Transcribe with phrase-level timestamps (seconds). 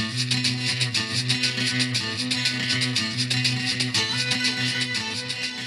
[0.00, 0.29] Mm-hmm.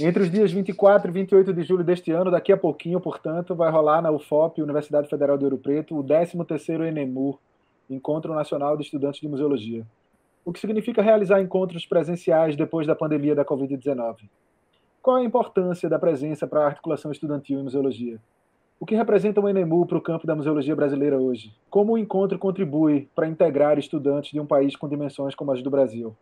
[0.00, 3.70] Entre os dias 24 e 28 de julho deste ano, daqui a pouquinho, portanto, vai
[3.70, 7.38] rolar na UFOP, Universidade Federal de Ouro Preto, o 13º ENEMU,
[7.88, 9.86] Encontro Nacional de Estudantes de Museologia.
[10.44, 14.28] O que significa realizar encontros presenciais depois da pandemia da Covid-19?
[15.00, 18.18] Qual a importância da presença para a articulação estudantil em museologia?
[18.80, 21.54] O que representa o ENEMU para o campo da museologia brasileira hoje?
[21.70, 25.70] Como o encontro contribui para integrar estudantes de um país com dimensões como as do
[25.70, 26.16] Brasil?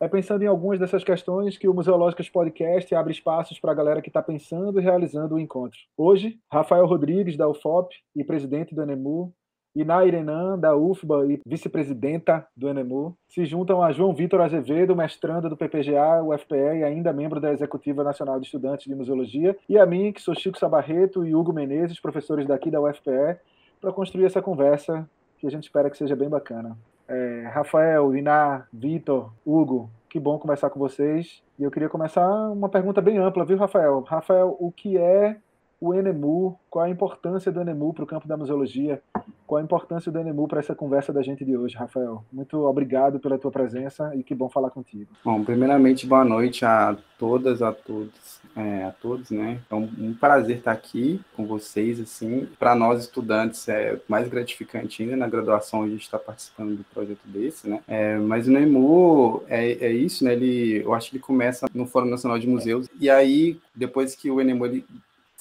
[0.00, 4.00] É pensando em algumas dessas questões que o Museológicas Podcast abre espaços para a galera
[4.00, 5.76] que está pensando e realizando o encontro.
[5.96, 9.34] Hoje, Rafael Rodrigues, da UFOP e presidente do ENEMU,
[9.74, 15.48] e Nairenan, da UFBA e vice-presidenta do ENEMU, se juntam a João Vitor Azevedo, mestrando
[15.48, 19.84] do PPGA, UFPE e ainda membro da Executiva Nacional de Estudantes de Museologia, e a
[19.84, 23.36] mim, que sou Chico Sabarreto e Hugo Menezes, professores daqui da UFPE,
[23.80, 26.76] para construir essa conversa que a gente espera que seja bem bacana.
[27.08, 31.42] É, Rafael, Iná, Vitor, Hugo, que bom conversar com vocês.
[31.58, 34.00] E eu queria começar uma pergunta bem ampla, viu, Rafael?
[34.00, 35.36] Rafael, o que é
[35.80, 36.58] o ENEMU?
[36.70, 39.00] Qual a importância do ENEMU para o campo da museologia?
[39.46, 42.24] Qual a importância do ENEMU para essa conversa da gente de hoje, Rafael?
[42.32, 45.10] Muito obrigado pela tua presença e que bom falar contigo.
[45.24, 49.60] Bom, primeiramente, boa noite a todas, a todos, é, a todos, né?
[49.70, 52.46] É um, um, prazer estar aqui com vocês, assim.
[52.58, 57.24] Para nós, estudantes, é mais gratificante ainda na graduação a gente está participando do projeto
[57.24, 57.80] desse, né?
[57.88, 60.34] É, mas o ENEMU é, é isso, né?
[60.34, 64.30] Ele, eu acho que ele começa no Fórum Nacional de Museus e aí, depois que
[64.30, 64.84] o ENEMU ele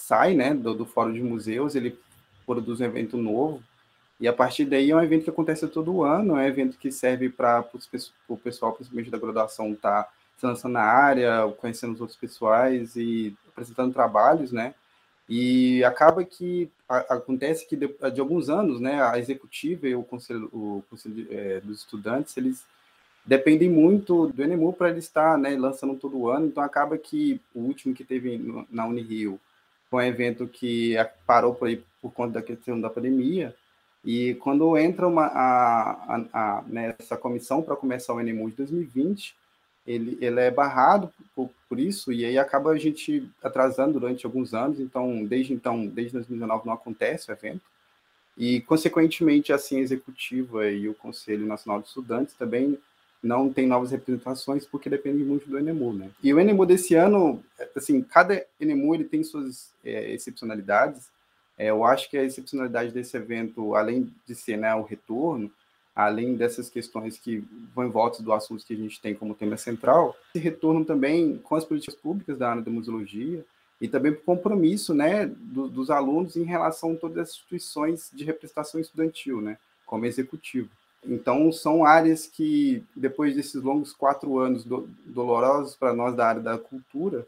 [0.08, 2.00] sai, né, do, do Fórum de Museus, ele
[2.46, 3.62] produz um evento novo,
[4.22, 6.90] e a partir daí é um evento que acontece todo ano, é um evento que
[6.90, 7.68] serve para
[8.30, 12.96] o pessoal, principalmente da graduação, estar tá se lançando na área, conhecendo os outros pessoais
[12.96, 14.74] e apresentando trabalhos, né?
[15.28, 20.04] E acaba que a, acontece que de, de, alguns anos, né, a executiva e o
[20.04, 22.66] conselho, o conselho é, dos estudantes, eles
[23.26, 27.60] dependem muito do ENEMU para ele estar né, lançando todo ano, então acaba que o
[27.60, 29.38] último que teve na Unirio
[29.90, 33.56] foi um evento que parou por aí por conta da questão da pandemia,
[34.06, 39.36] e quando entra uma, a, a, a, nessa comissão para começar o ENEMU de 2020,
[39.86, 44.54] ele, ele é barrado por, por, isso, e aí acaba a gente atrasando durante alguns
[44.54, 47.62] anos, então, desde então, desde 2019 não acontece o evento,
[48.38, 52.78] e, consequentemente, a Ciência Executiva e o Conselho Nacional de Estudantes também
[53.28, 56.10] não tem novas representações, porque depende muito do ENEMU, né?
[56.24, 57.44] E o ENEMU desse ano,
[57.76, 61.10] assim, cada ENEMU ele tem suas é, excepcionalidades,
[61.58, 65.52] é, eu acho que a excepcionalidade desse evento, além de ser né, o retorno,
[65.96, 67.44] além dessas questões que
[67.74, 71.40] vão em volta do assunto que a gente tem como tema central, esse retorno também
[71.40, 73.44] com as políticas públicas da área da museologia
[73.82, 78.24] e também o compromisso né, do, dos alunos em relação a todas as instituições de
[78.24, 79.58] representação estudantil, né,
[79.88, 80.70] como executivo.
[81.08, 86.42] Então, são áreas que, depois desses longos quatro anos do, dolorosos para nós da área
[86.42, 87.26] da cultura,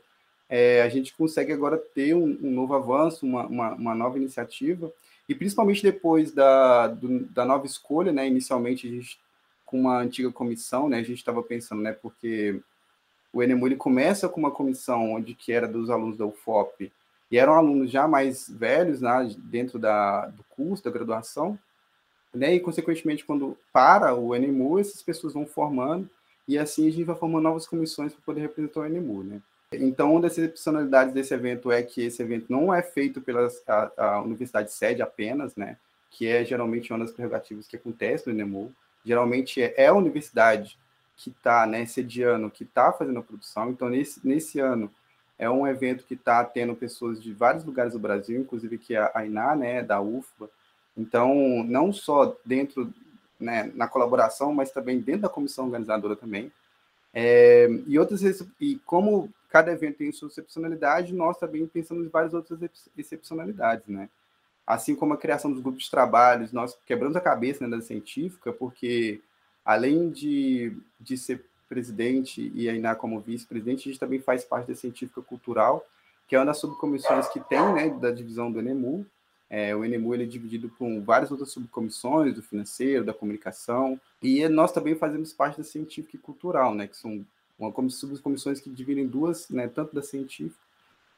[0.50, 4.92] é, a gente consegue agora ter um, um novo avanço, uma, uma, uma, nova iniciativa,
[5.30, 9.20] e principalmente depois da, do, da nova escolha, né, inicialmente a gente,
[9.66, 12.60] com uma antiga comissão, né, a gente estava pensando, né, porque
[13.32, 16.92] o Enemu ele começa com uma comissão onde que era dos alunos da UFOP,
[17.32, 21.58] e eram alunos já mais velhos, né, dentro da, do curso, da graduação,
[22.34, 26.10] né, e consequentemente quando para o Enemu, essas pessoas vão formando,
[26.48, 29.42] e assim a gente vai formando novas comissões para poder representar o Enemu, né.
[29.72, 33.92] Então, uma das excepcionalidades desse evento é que esse evento não é feito pela a,
[33.98, 35.78] a universidade sede apenas, né?
[36.10, 38.74] Que é geralmente uma das prerrogativas que acontece no ENEMU.
[39.06, 40.78] Geralmente é, é a universidade
[41.16, 43.70] que está né, sediando, que está fazendo a produção.
[43.70, 44.92] Então, nesse, nesse ano,
[45.38, 49.12] é um evento que está tendo pessoas de vários lugares do Brasil, inclusive que é
[49.14, 50.50] a INA, né, da UFBA.
[50.98, 52.94] Então, não só dentro,
[53.40, 56.52] né, na colaboração, mas também dentro da comissão organizadora também.
[57.14, 58.22] É, e outras
[58.60, 62.60] e como cada evento tem sua excepcionalidade, nós também pensamos em várias outras
[62.98, 64.10] excepcionalidades, né?
[64.66, 68.54] Assim como a criação dos grupos de trabalhos, nós quebramos a cabeça né, da científica,
[68.54, 69.20] porque
[69.66, 74.76] além de, de ser presidente e ainda como vice-presidente, a gente também faz parte da
[74.76, 75.84] científica cultural,
[76.28, 79.06] que é uma das subcomissões que tem, né, da divisão do ENEMU,
[79.50, 84.48] É, o NMU ele é dividido por várias outras subcomissões, do financeiro, da comunicação, e
[84.48, 87.26] nós também fazemos parte da científica e cultural, né, que são
[87.58, 90.62] uma subcomissões que dividem duas, né, tanto da científica,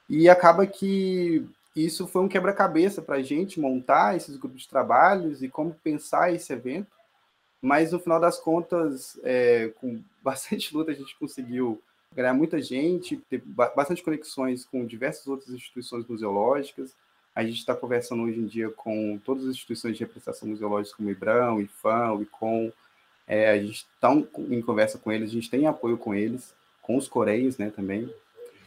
[0.10, 1.46] e acaba que
[1.76, 6.34] isso foi um quebra-cabeça para a gente montar esses grupos de trabalhos e como pensar
[6.34, 6.88] esse evento,
[7.62, 11.82] mas no final das contas, é, com bastante luta, a gente conseguiu
[12.14, 13.42] ganhar muita gente, ter
[13.76, 16.94] bastante conexões com diversas outras instituições museológicas.
[17.34, 21.10] A gente está conversando hoje em dia com todas as instituições de representação museológica, como
[21.10, 22.72] o IBRAM, o IFAM, o ICOM.
[23.26, 26.98] É, a gente está em conversa com eles, a gente tem apoio com eles, com
[26.98, 28.14] os coreios né, também.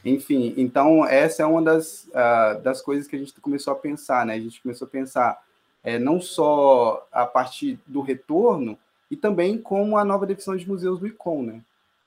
[0.04, 4.26] Enfim, então essa é uma das, uh, das coisas que a gente começou a pensar,
[4.26, 4.34] né?
[4.34, 5.42] A gente começou a pensar
[5.82, 8.78] é, não só a partir do retorno,
[9.10, 11.60] e também como a nova definição de museus do ICOM, né?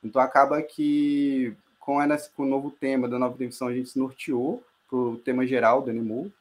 [0.03, 3.99] Então acaba que com, a, com o novo tema da nova definição a gente se
[3.99, 6.31] norteou para o tema geral do NMU,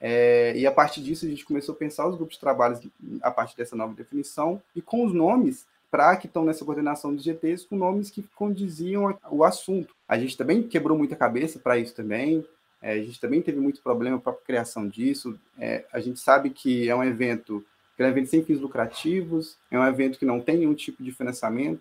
[0.00, 2.78] é, e a partir disso a gente começou a pensar os grupos de trabalho
[3.22, 7.24] a partir dessa nova definição e com os nomes para que estão nessa coordenação dos
[7.24, 9.94] GTs com nomes que condiziam o assunto.
[10.06, 12.44] A gente também quebrou muita cabeça para isso também.
[12.82, 15.38] É, a gente também teve muito problema para a criação disso.
[15.58, 17.64] É, a gente sabe que é um evento
[17.96, 21.02] que é um evento sem fins lucrativos, é um evento que não tem nenhum tipo
[21.02, 21.80] de financiamento,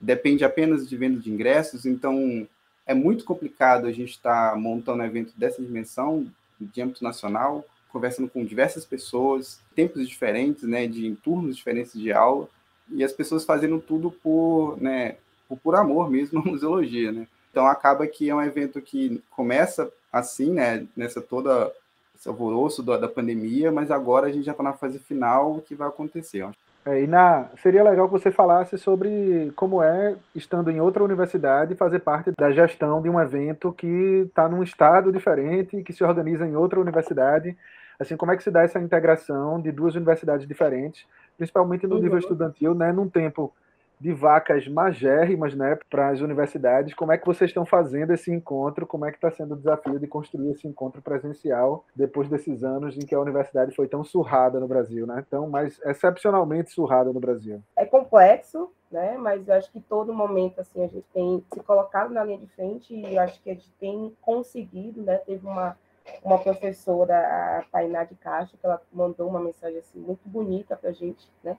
[0.00, 2.48] depende apenas de venda de ingressos, então
[2.86, 6.26] é muito complicado a gente estar tá montando um evento dessa dimensão,
[6.72, 12.48] de âmbito nacional, conversando com diversas pessoas, tempos diferentes, né, de turnos diferentes de aula,
[12.90, 15.16] e as pessoas fazendo tudo por, né,
[15.48, 17.26] por, por amor mesmo à museologia, né.
[17.50, 21.72] Então acaba que é um evento que começa assim, né, nessa toda
[22.14, 25.60] esse alvoroço da, da pandemia, mas agora a gente já está na fase final, o
[25.60, 26.48] que vai acontecer.
[26.84, 31.76] É, e na, seria legal que você falasse sobre como é, estando em outra universidade,
[31.76, 36.44] fazer parte da gestão de um evento que está num estado diferente, que se organiza
[36.44, 37.56] em outra universidade.
[38.00, 41.06] Assim, como é que se dá essa integração de duas universidades diferentes,
[41.36, 43.52] principalmente no nível estudantil, né, num tempo
[44.02, 46.92] de vacas magérrimas né, para as universidades.
[46.92, 48.84] Como é que vocês estão fazendo esse encontro?
[48.84, 52.96] Como é que está sendo o desafio de construir esse encontro presencial depois desses anos
[52.96, 55.24] em que a universidade foi tão surrada no Brasil, né?
[55.30, 57.62] Tão mais excepcionalmente surrada no Brasil.
[57.76, 59.16] É complexo, né?
[59.16, 62.48] Mas eu acho que todo momento assim a gente tem se colocado na linha de
[62.48, 65.18] frente e eu acho que a gente tem conseguido, né?
[65.18, 65.76] Teve uma
[66.24, 67.16] uma professora,
[67.58, 71.30] a Tainá de Castro, que ela mandou uma mensagem assim muito bonita para a gente,
[71.44, 71.56] né?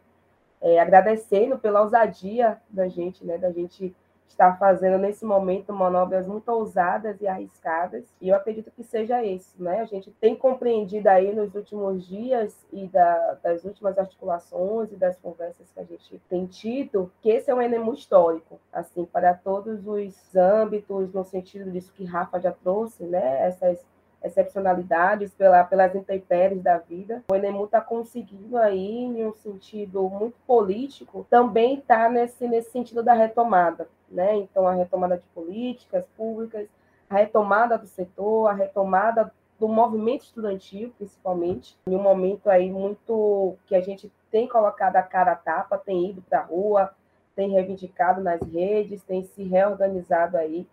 [0.63, 3.93] É, agradecendo pela ousadia da gente, né, da gente
[4.29, 9.61] estar fazendo nesse momento manobras muito ousadas e arriscadas, e eu acredito que seja esse,
[9.61, 9.81] né?
[9.81, 15.17] A gente tem compreendido aí nos últimos dias e da, das últimas articulações e das
[15.19, 19.85] conversas que a gente tem tido, que esse é um enemu histórico, assim, para todos
[19.85, 23.45] os âmbitos, no sentido disso que Rafa já trouxe, né?
[23.45, 23.85] Essas
[24.23, 27.23] excepcionalidades, pela, pelas intempéries da vida.
[27.29, 33.03] O Enemu está conseguindo aí, em um sentido muito político, também está nesse, nesse sentido
[33.03, 33.87] da retomada.
[34.09, 34.35] Né?
[34.37, 36.67] Então, a retomada de políticas públicas,
[37.09, 43.55] a retomada do setor, a retomada do movimento estudantil, principalmente, em um momento aí muito
[43.65, 46.93] que a gente tem colocado a cara a tapa, tem ido para a rua,
[47.35, 50.67] tem reivindicado nas redes, tem se reorganizado aí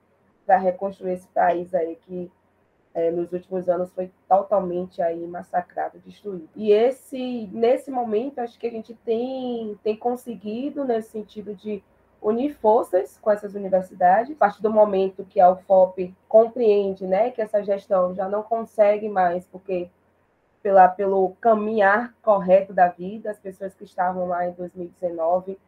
[0.46, 2.30] para reconstruir esse país aí que
[2.92, 6.48] é, nos últimos anos foi totalmente aí massacrado, destruído.
[6.56, 11.82] E esse, nesse momento, acho que a gente tem, tem conseguido, nesse sentido de
[12.20, 17.40] unir forças com essas universidades, a partir do momento que a UFOP compreende né, que
[17.40, 19.88] essa gestão já não consegue mais, porque
[20.62, 25.58] pela, pelo caminhar correto da vida, as pessoas que estavam lá em 2019,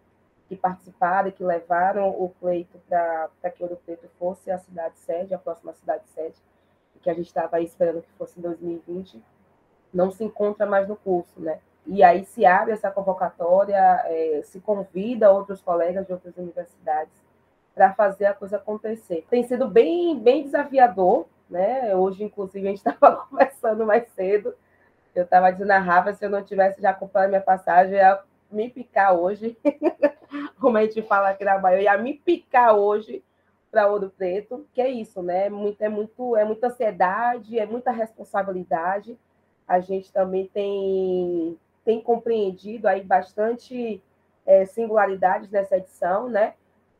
[0.48, 5.38] que participaram que levaram o pleito para que Ouro Preto fosse a cidade sede, a
[5.38, 6.34] próxima cidade sede,
[7.02, 9.22] que a gente estava esperando que fosse em 2020,
[9.92, 11.58] não se encontra mais no curso, né?
[11.86, 17.12] E aí se abre essa convocatória, é, se convida outros colegas de outras universidades
[17.74, 19.26] para fazer a coisa acontecer.
[19.28, 21.94] Tem sido bem, bem desafiador, né?
[21.96, 24.54] Hoje, inclusive, a gente estava conversando mais cedo.
[25.14, 28.70] Eu estava dizendo a Rafa, se eu não tivesse já comprado minha passagem, ia me
[28.70, 29.58] picar hoje.
[30.60, 33.22] Como a gente fala aqui na Bahia, ia me picar hoje
[33.72, 35.46] para Ouro Preto, que é isso, né?
[35.46, 39.18] É muito, é, muito, é muita ansiedade, é muita responsabilidade.
[39.66, 44.02] A gente também tem, tem compreendido aí bastante
[44.44, 46.52] é, singularidades nessa edição, né?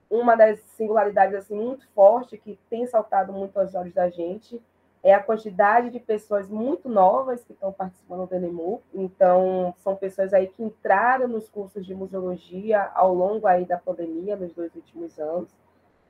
[0.08, 4.60] Uma das singularidades assim, muito forte que tem saltado muito aos olhos da gente
[5.02, 8.80] é a quantidade de pessoas muito novas que estão participando do ENEMU.
[8.94, 14.36] Então, são pessoas aí que entraram nos cursos de museologia ao longo aí da pandemia,
[14.36, 15.50] nos dois últimos anos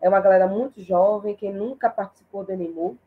[0.02, 2.99] é uma galera muito jovem, que nunca participou do NMU.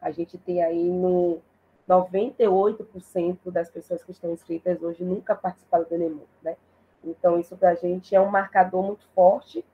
[0.00, 1.42] A gente tem aí no,
[1.88, 6.56] 98% das pessoas que estão inscritas hoje nunca participaram do Enem, né?
[7.04, 9.64] Então, isso para a gente é um marcador muito forte,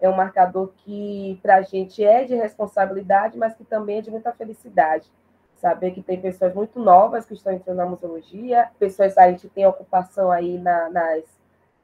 [0.00, 4.10] é um marcador que para a gente é de responsabilidade, mas que também é de
[4.10, 5.10] muita felicidade.
[5.56, 9.66] Saber que tem pessoas muito novas que estão entrando na museologia, pessoas, a gente tem
[9.66, 11.24] ocupação aí na, nas,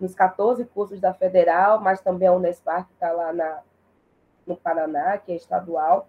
[0.01, 3.61] nos 14 cursos da Federal, mas também a Unespar, que está lá na,
[4.47, 6.09] no Paraná, que é estadual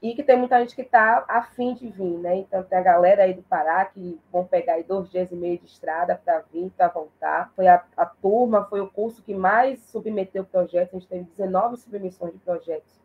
[0.00, 2.36] e que tem muita gente que está afim de vir, né?
[2.36, 5.58] Então tem a galera aí do Pará que vão pegar aí dois dias e meio
[5.58, 7.52] de estrada para vir, para voltar.
[7.56, 11.76] Foi a, a, turma, foi o curso que mais submeteu projetos, a gente teve 19
[11.78, 13.00] submissões de projetos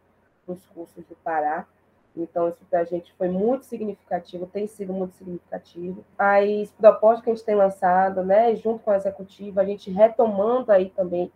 [0.48, 1.66] nos cursos do Pará.
[2.16, 6.06] Então, isso para a gente foi muito significativo, tem sido muito significativo.
[6.16, 10.72] As propostas que a gente tem lançado, né, junto com a executiva, a gente retomando
[10.72, 11.32] aí também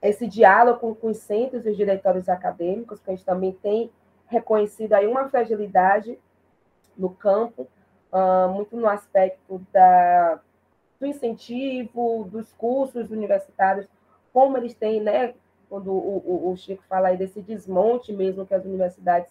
[0.00, 3.90] esse diálogo com, com os centros e os diretórios acadêmicos, que a gente também tem
[4.26, 6.18] reconhecida aí uma fragilidade
[6.96, 7.66] no campo,
[8.12, 10.40] uh, muito no aspecto da,
[11.00, 13.88] do incentivo, dos cursos universitários,
[14.32, 15.34] como eles têm, né,
[15.68, 19.30] quando o, o, o Chico fala aí desse desmonte mesmo que as universidades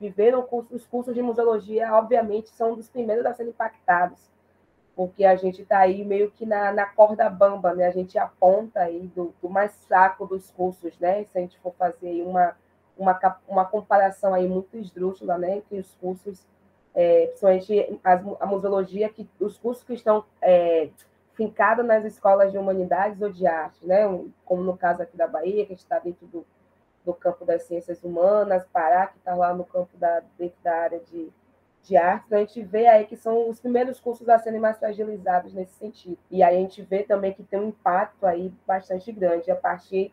[0.00, 4.30] viveram, os cursos de museologia, obviamente, são dos primeiros a serem impactados,
[4.96, 7.86] porque a gente está aí meio que na, na corda bamba, né?
[7.86, 11.24] A gente aponta aí do, do mais saco dos cursos, né?
[11.24, 12.54] Se a gente for fazer aí uma,
[12.96, 16.46] uma, uma comparação aí muito esdrúxula, né, entre os cursos,
[16.94, 20.88] é, principalmente as, a museologia, que os cursos que estão é,
[21.34, 24.04] fincados nas escolas de humanidades ou de arte, né,
[24.44, 26.46] como no caso aqui da Bahia, que está dentro do,
[27.04, 31.00] do campo das ciências humanas, Pará, que está lá no campo da, dentro da área
[31.00, 31.32] de,
[31.84, 34.78] de arte, então a gente vê aí que são os primeiros cursos a serem mais
[34.78, 36.18] fragilizados nesse sentido.
[36.30, 40.12] E aí a gente vê também que tem um impacto aí bastante grande a partir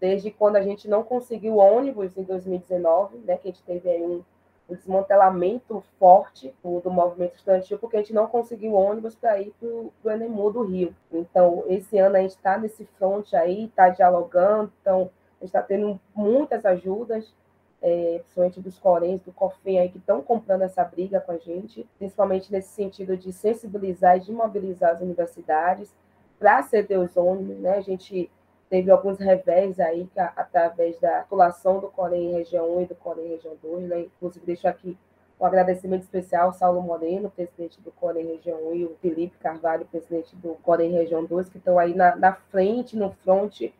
[0.00, 4.02] desde quando a gente não conseguiu ônibus em 2019, né, que a gente teve aí
[4.02, 4.24] um,
[4.68, 9.52] um desmantelamento forte do, do, movimento estudantil, porque a gente não conseguiu ônibus para ir
[9.60, 10.96] para o Enemu do Rio.
[11.12, 15.62] Então, esse ano a gente está nesse front aí, está dialogando, então a gente está
[15.62, 17.34] tendo muitas ajudas,
[17.82, 21.86] é, principalmente dos Coréns, do COFEM aí, que estão comprando essa briga com a gente,
[21.98, 25.94] principalmente nesse sentido de sensibilizar e de mobilizar as universidades
[26.38, 27.76] para ceder os ônibus, né?
[27.76, 28.30] A gente
[28.68, 33.28] teve alguns revés aí que, através da articulação do Corém Região 1 e do Corém
[33.28, 34.00] Região 2, né?
[34.00, 34.96] Inclusive, deixo aqui
[35.38, 39.86] um agradecimento especial ao Saulo Moreno, presidente do Corém Região 1, e o Felipe Carvalho,
[39.86, 43.74] presidente do Corém Região 2, que estão aí na, na frente, no fronte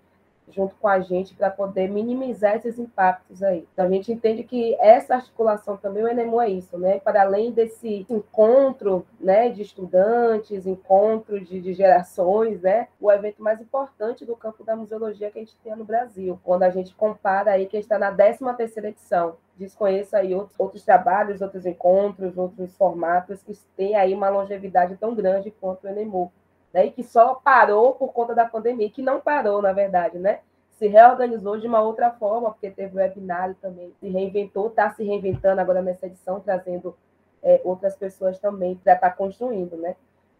[0.54, 3.66] junto com a gente para poder minimizar esses impactos aí.
[3.72, 6.98] Então a gente entende que essa articulação também o Enemu é isso, né?
[7.00, 13.60] Para além desse encontro, né, de estudantes, encontro de, de gerações, né, o evento mais
[13.60, 17.52] importante do campo da museologia que a gente tem no Brasil, quando a gente compara
[17.52, 22.74] aí que está na 13 terceira edição desconheço aí outros, outros trabalhos, outros encontros, outros
[22.76, 26.32] formatos que têm aí uma longevidade tão grande quanto o Enemu
[26.72, 30.40] né, e que só parou por conta da pandemia, que não parou, na verdade, né?
[30.78, 35.04] Se reorganizou de uma outra forma, porque teve o webinário também, se reinventou, está se
[35.04, 36.96] reinventando agora nessa edição, trazendo
[37.42, 39.96] é, outras pessoas também para estar tá construindo, né?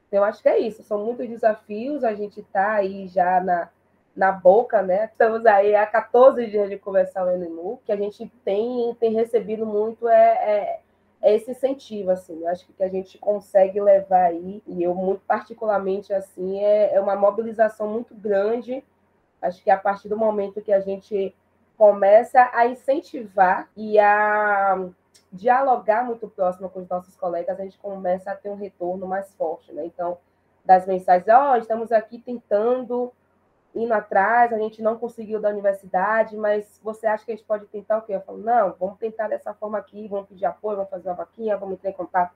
[0.08, 3.68] Então, acho que é isso, são muitos desafios, a gente está aí já na,
[4.16, 5.04] na boca, né?
[5.04, 9.64] Estamos aí há 14 dias de conversar o NMU, que a gente tem, tem recebido
[9.66, 10.80] muito é, é
[11.23, 15.23] é esse incentivo, assim, eu acho que a gente consegue levar aí, e eu muito
[15.27, 18.83] particularmente, assim, é, é uma mobilização muito grande,
[19.43, 21.35] acho que a partir do momento que a gente
[21.77, 24.89] começa a incentivar e a
[25.33, 29.33] dialogar muito próximo com os nossos colegas, a gente começa a ter um retorno mais
[29.35, 29.85] forte, né?
[29.87, 30.19] Então,
[30.65, 33.12] das mensagens, ó, oh, estamos aqui tentando
[33.75, 37.67] indo atrás, a gente não conseguiu da universidade, mas você acha que a gente pode
[37.67, 38.15] tentar o quê?
[38.15, 41.57] Eu falo, não, vamos tentar dessa forma aqui, vamos pedir apoio, vamos fazer uma vaquinha,
[41.57, 42.35] vamos entrar em contato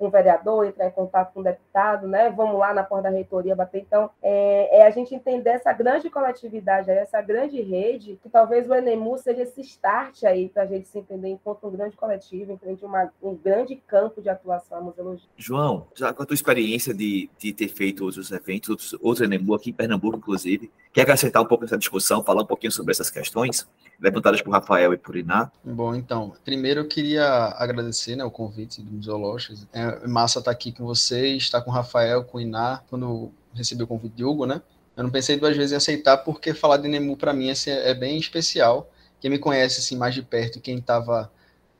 [0.00, 2.30] com o vereador, entrar em contato com o deputado, né?
[2.30, 3.82] Vamos lá na porta da reitoria bater.
[3.82, 8.74] Então, é, é a gente entender essa grande coletividade, essa grande rede, que talvez o
[8.74, 12.86] Enemu seja esse start aí para a gente se entender enquanto um grande coletivo, enquanto
[12.86, 15.28] uma, um grande campo de atuação à museologia.
[15.36, 19.52] João, já com a tua experiência de, de ter feito outros eventos, outros, outro Enemu
[19.52, 23.10] aqui em Pernambuco, inclusive, quer acrescentar um pouco nessa discussão, falar um pouquinho sobre essas
[23.10, 23.68] questões
[24.00, 25.50] levantadas por Rafael e por Iná?
[25.62, 29.66] Bom, então, primeiro eu queria agradecer né, o convite do Museológicos.
[29.72, 33.82] É, massa estar aqui com vocês, estar com o Rafael, com o Iná, quando recebi
[33.82, 34.60] o convite de Hugo, né?
[34.96, 37.94] Eu não pensei duas vezes em aceitar, porque falar de Nemu para mim assim, é
[37.94, 38.90] bem especial.
[39.20, 41.30] Quem me conhece assim, mais de perto, quem estava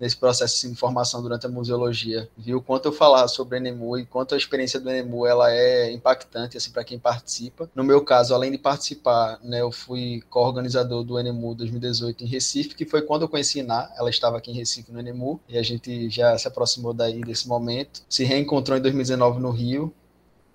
[0.00, 4.07] nesse processo de formação durante a museologia, viu quanto eu falar sobre o Enemu e
[4.07, 7.71] quanto a experiência do Enemu ela é impactante assim para quem participa.
[7.75, 12.75] No meu caso, além de participar, né, eu fui co-organizador do Enemu 2018 em Recife,
[12.75, 15.62] que foi quando eu conheci Iná, ela estava aqui em Recife no Enemu, e a
[15.62, 18.02] gente já se aproximou daí desse momento.
[18.09, 19.92] Se reencontrou em 2019 no Rio,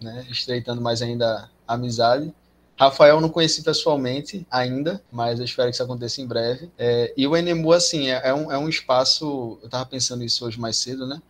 [0.02, 2.34] né, estreitando mais ainda a amizade.
[2.77, 6.70] Rafael não conheci pessoalmente ainda, mas eu espero que isso aconteça em breve.
[6.77, 10.46] É, e o Enemu, assim, é, é, um, é um espaço, eu estava pensando isso
[10.46, 11.22] hoje mais cedo, né?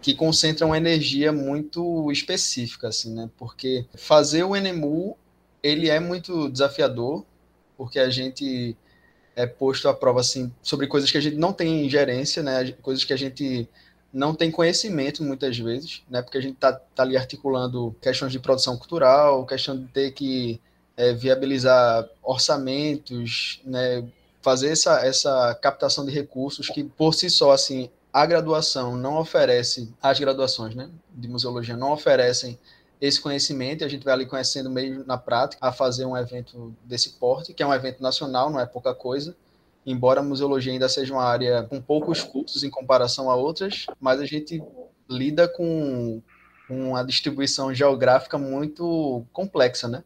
[0.00, 3.28] Que concentra uma energia muito específica, assim, né?
[3.36, 5.16] Porque fazer o Enemu,
[5.60, 7.24] ele é muito desafiador,
[7.76, 8.76] porque a gente
[9.34, 12.70] é posto à prova, assim, sobre coisas que a gente não tem ingerência, né?
[12.80, 13.68] Coisas que a gente
[14.12, 16.22] não tem conhecimento muitas vezes, né?
[16.22, 20.60] Porque a gente tá, tá ali articulando questões de produção cultural, questão de ter que
[20.96, 24.04] é, viabilizar orçamentos, né,
[24.40, 29.92] fazer essa, essa captação de recursos que, por si só, assim, a graduação não oferece,
[30.02, 32.58] as graduações né, de museologia não oferecem
[33.00, 36.74] esse conhecimento, e a gente vai ali conhecendo meio na prática a fazer um evento
[36.84, 39.34] desse porte, que é um evento nacional, não é pouca coisa,
[39.84, 44.20] embora a museologia ainda seja uma área com poucos cursos em comparação a outras, mas
[44.20, 44.62] a gente
[45.08, 46.22] lida com,
[46.70, 50.04] uma distribuição geográfica muito complexa, né?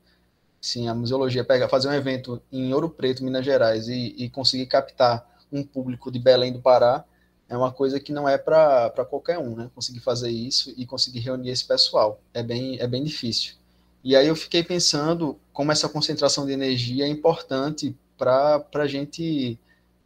[0.67, 4.67] Sim, a museologia pega, fazer um evento em Ouro Preto, Minas Gerais, e, e conseguir
[4.67, 7.05] captar um público de Belém do Pará
[7.49, 9.71] é uma coisa que não é para qualquer um, né?
[9.73, 13.55] Conseguir fazer isso e conseguir reunir esse pessoal é bem, é bem difícil.
[14.03, 19.57] E aí eu fiquei pensando como essa concentração de energia é importante para a gente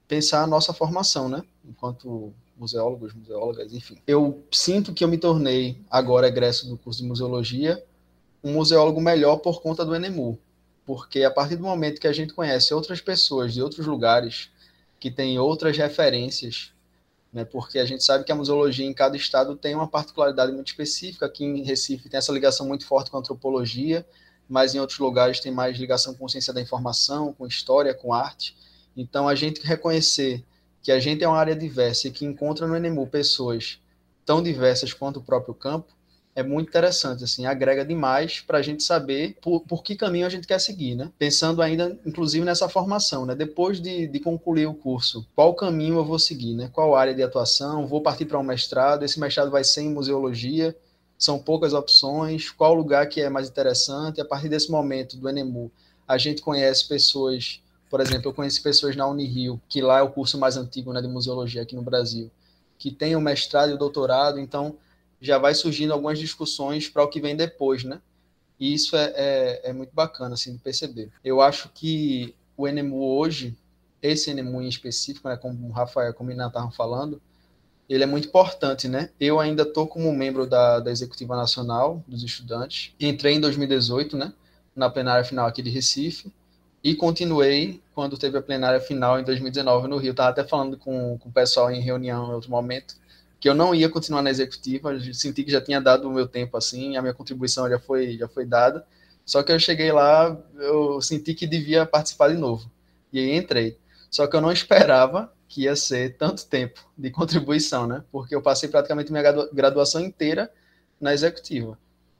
[0.06, 1.42] pensar a nossa formação, né?
[1.64, 3.96] Enquanto museólogos, museólogas, enfim.
[4.06, 7.82] Eu sinto que eu me tornei, agora egresso do curso de museologia,
[8.44, 10.38] um museólogo melhor por conta do Enemu.
[10.90, 14.50] Porque a partir do momento que a gente conhece outras pessoas de outros lugares,
[14.98, 16.72] que têm outras referências,
[17.32, 20.66] né, porque a gente sabe que a museologia em cada estado tem uma particularidade muito
[20.66, 21.26] específica.
[21.26, 24.04] Aqui em Recife tem essa ligação muito forte com a antropologia,
[24.48, 28.56] mas em outros lugares tem mais ligação com ciência da informação, com história, com arte.
[28.96, 30.44] Então, a gente reconhecer
[30.82, 33.78] que a gente é uma área diversa e que encontra no Enemu pessoas
[34.26, 35.94] tão diversas quanto o próprio campo,
[36.34, 40.30] é muito interessante, assim, agrega demais para a gente saber por, por que caminho a
[40.30, 41.10] gente quer seguir, né?
[41.18, 43.34] Pensando ainda, inclusive, nessa formação, né?
[43.34, 46.70] Depois de, de concluir o curso, qual caminho eu vou seguir, né?
[46.72, 47.86] Qual área de atuação?
[47.86, 49.04] Vou partir para um mestrado?
[49.04, 50.76] Esse mestrado vai ser em museologia?
[51.18, 52.50] São poucas opções?
[52.50, 54.20] Qual lugar que é mais interessante?
[54.20, 55.70] A partir desse momento do Enemu,
[56.06, 60.10] a gente conhece pessoas, por exemplo, eu conheci pessoas na Unirio, que lá é o
[60.10, 62.30] curso mais antigo né, de museologia aqui no Brasil,
[62.78, 64.76] que tem o mestrado e o doutorado, então
[65.20, 68.00] já vai surgindo algumas discussões para o que vem depois, né?
[68.58, 71.10] E isso é, é, é, muito bacana, assim, de perceber.
[71.24, 73.56] Eu acho que o Enemu hoje,
[74.02, 77.20] esse Enemu em específico, né, como o Rafael e o Inan estavam falando,
[77.88, 79.10] ele é muito importante, né?
[79.18, 82.94] Eu ainda estou como membro da, da Executiva Nacional dos Estudantes.
[83.00, 84.32] Entrei em 2018, né?
[84.76, 86.32] Na plenária final aqui de Recife.
[86.84, 90.12] E continuei quando teve a plenária final em 2019 no Rio.
[90.12, 92.99] Estava até falando com, com o pessoal em reunião em outro momento
[93.40, 96.58] que eu não ia continuar na executiva, senti que já tinha dado o meu tempo
[96.58, 98.86] assim, a minha contribuição já foi já foi dada.
[99.24, 102.70] Só que eu cheguei lá, eu senti que devia participar de novo.
[103.12, 103.78] E aí entrei.
[104.10, 108.04] Só que eu não esperava que ia ser tanto tempo de contribuição, né?
[108.12, 110.52] Porque eu passei praticamente minha graduação inteira
[111.00, 111.78] na executiva.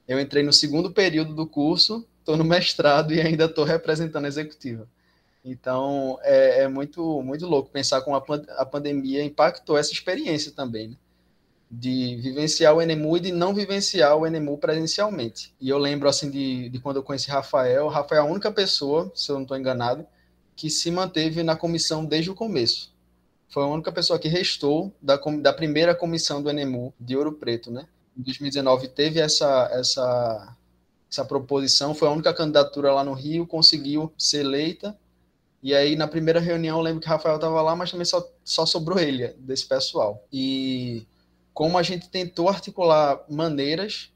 [0.09, 4.29] Eu entrei no segundo período do curso, estou no mestrado e ainda estou representando a
[4.29, 4.89] executiva.
[5.45, 8.23] Então, é, é, muito, muito louco pensar como a,
[8.57, 10.97] a pandemia impactou essa experiência também, né?
[11.71, 15.55] De vivenciar o Enemu e de não vivenciar o Enemu presencialmente.
[15.61, 17.87] E eu lembro, assim, de, de quando eu conheci Rafael.
[17.87, 20.05] Rafael é a única pessoa, se eu não estou enganado,
[20.57, 22.93] que se manteve na comissão desde o começo.
[23.49, 27.71] Foi a única pessoa que restou da, da primeira comissão do Enemu de Ouro Preto,
[27.71, 27.87] né?
[28.17, 30.57] Em 2019 teve essa, essa,
[31.11, 34.97] essa proposição, foi a única candidatura lá no Rio, conseguiu ser eleita.
[35.63, 38.67] E aí, na primeira reunião, eu lembro que Rafael estava lá, mas também só, só
[38.67, 40.25] sobrou ele, desse pessoal.
[40.33, 41.07] E
[41.53, 44.11] como a gente tentou articular maneiras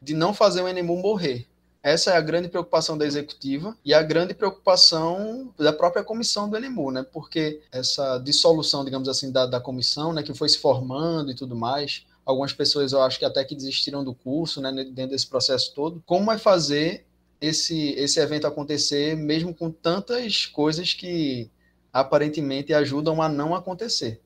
[0.00, 1.46] de não fazer o Enemu morrer.
[1.82, 6.56] Essa é a grande preocupação da executiva e a grande preocupação da própria comissão do
[6.56, 7.06] Enemu, né?
[7.12, 11.54] Porque essa dissolução, digamos assim, da, da comissão, né, que foi se formando e tudo
[11.54, 15.72] mais, algumas pessoas eu acho que até que desistiram do curso, né, dentro desse processo
[15.74, 16.02] todo.
[16.04, 17.06] Como é fazer
[17.40, 21.50] esse, esse evento acontecer, mesmo com tantas coisas que
[21.92, 24.20] aparentemente ajudam a não acontecer?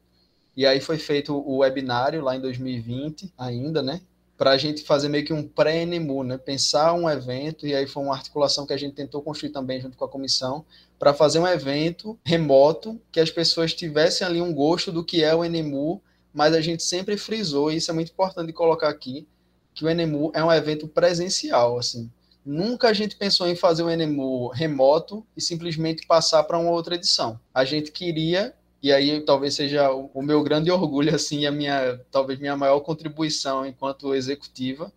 [0.57, 4.01] E aí foi feito o webinário lá em 2020 ainda, né?
[4.37, 6.39] Para a gente fazer meio que um pré-NEMU, né?
[6.39, 9.97] Pensar um evento, e aí foi uma articulação que a gente tentou construir também junto
[9.97, 10.65] com a comissão,
[10.99, 15.35] para fazer um evento remoto, que as pessoas tivessem ali um gosto do que é
[15.35, 19.27] o NEMU, mas a gente sempre frisou, e isso é muito importante colocar aqui,
[19.75, 22.11] que o Enemu é um evento presencial, assim.
[22.45, 26.95] Nunca a gente pensou em fazer o Enemu remoto e simplesmente passar para uma outra
[26.95, 27.39] edição.
[27.55, 32.39] A gente queria, e aí talvez seja o meu grande orgulho, assim, a minha, talvez
[32.39, 34.93] minha maior contribuição enquanto executiva,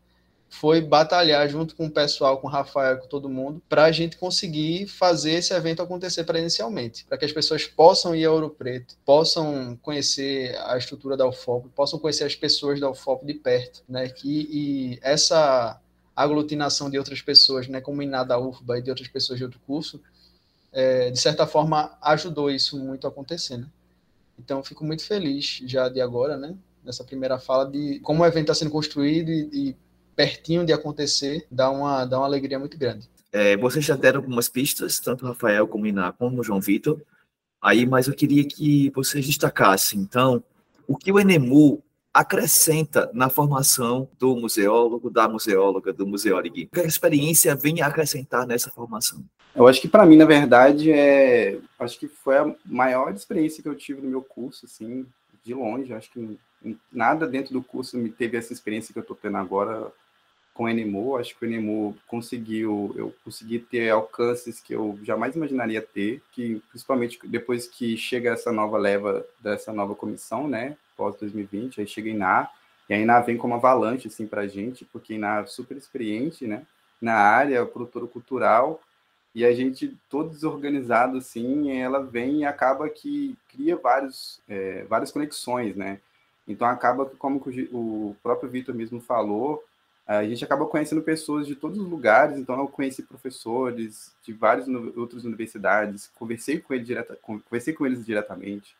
[0.49, 4.17] foi batalhar junto com o pessoal, com o Rafael, com todo mundo, para a gente
[4.17, 8.95] conseguir fazer esse evento acontecer presencialmente, para que as pessoas possam ir a Ouro Preto,
[9.05, 14.07] possam conhecer a estrutura da UFOP, possam conhecer as pessoas da UFOP de perto, né?
[14.07, 15.79] Que, e essa
[16.15, 20.01] aglutinação de outras pessoas, né, como Inada UFBA e de outras pessoas de outro curso,
[20.75, 23.67] é, de certa forma ajudou isso muito a acontecer, né?
[24.37, 28.51] Então, fico muito feliz já de agora, né, nessa primeira fala de como o evento
[28.51, 29.77] está sendo construído e, e
[30.13, 33.09] pertinho de acontecer, dá uma, dá uma alegria muito grande.
[33.31, 36.59] É, vocês já deram algumas pistas, tanto o Rafael como o Iná, como o João
[36.59, 37.01] Vitor,
[37.61, 40.43] aí, mas eu queria que vocês destacassem, então,
[40.87, 41.81] o que o Enemu
[42.13, 46.53] acrescenta na formação do museólogo, da museóloga, do museólogo.
[46.53, 49.23] Que a experiência vem acrescentar nessa formação?
[49.55, 53.69] Eu acho que para mim, na verdade, é, acho que foi a maior experiência que
[53.69, 55.05] eu tive no meu curso, assim,
[55.43, 55.93] de longe.
[55.93, 56.37] Acho que
[56.91, 59.91] nada dentro do curso me teve essa experiência que eu estou tendo agora
[60.55, 65.35] com o Enemo, acho que o Enemo conseguiu, eu consegui ter alcances que eu jamais
[65.35, 71.13] imaginaria ter, que principalmente depois que chega essa nova leva dessa nova comissão, né, pós
[71.17, 72.49] 2020, aí chega a Iná,
[72.87, 76.47] e a Iná vem como avalanche, assim, para gente, porque a Iná é super experiente,
[76.47, 76.65] né,
[77.01, 78.79] na área, produtora cultural,
[79.35, 85.11] e a gente, todo desorganizado, assim, ela vem e acaba que cria vários, é, várias
[85.11, 85.99] conexões, né,
[86.47, 89.63] então acaba que, como o próprio Vitor mesmo falou,
[90.07, 94.67] a gente acaba conhecendo pessoas de todos os lugares, então eu conheci professores de várias
[94.95, 98.75] outras universidades, conversei com, ele direta, conversei com eles diretamente.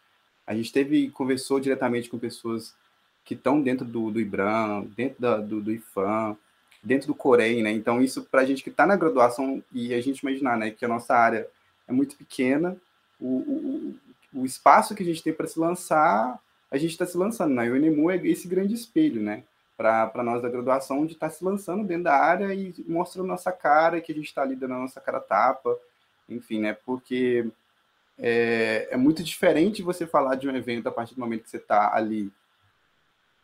[0.45, 2.75] A gente teve conversou diretamente com pessoas
[3.23, 6.37] que estão dentro do, do IBRAM, dentro da, do, do IFAM,
[6.85, 7.71] dentro do Corém, né?
[7.71, 10.85] Então isso para a gente que está na graduação e a gente imaginar, né, que
[10.85, 11.47] a nossa área
[11.87, 12.77] é muito pequena,
[13.19, 13.95] o,
[14.33, 16.39] o, o espaço que a gente tem para se lançar,
[16.71, 17.65] a gente está se lançando, né?
[17.67, 19.43] E o NEMU é esse grande espelho, né?
[19.77, 23.51] para nós da graduação de estar tá se lançando dentro da área e mostrando nossa
[23.51, 25.77] cara, que a gente está ali dando a nossa cara tapa,
[26.29, 26.77] enfim, né?
[26.85, 27.45] Porque
[28.17, 31.57] é, é, muito diferente você falar de um evento a partir do momento que você
[31.57, 32.31] está ali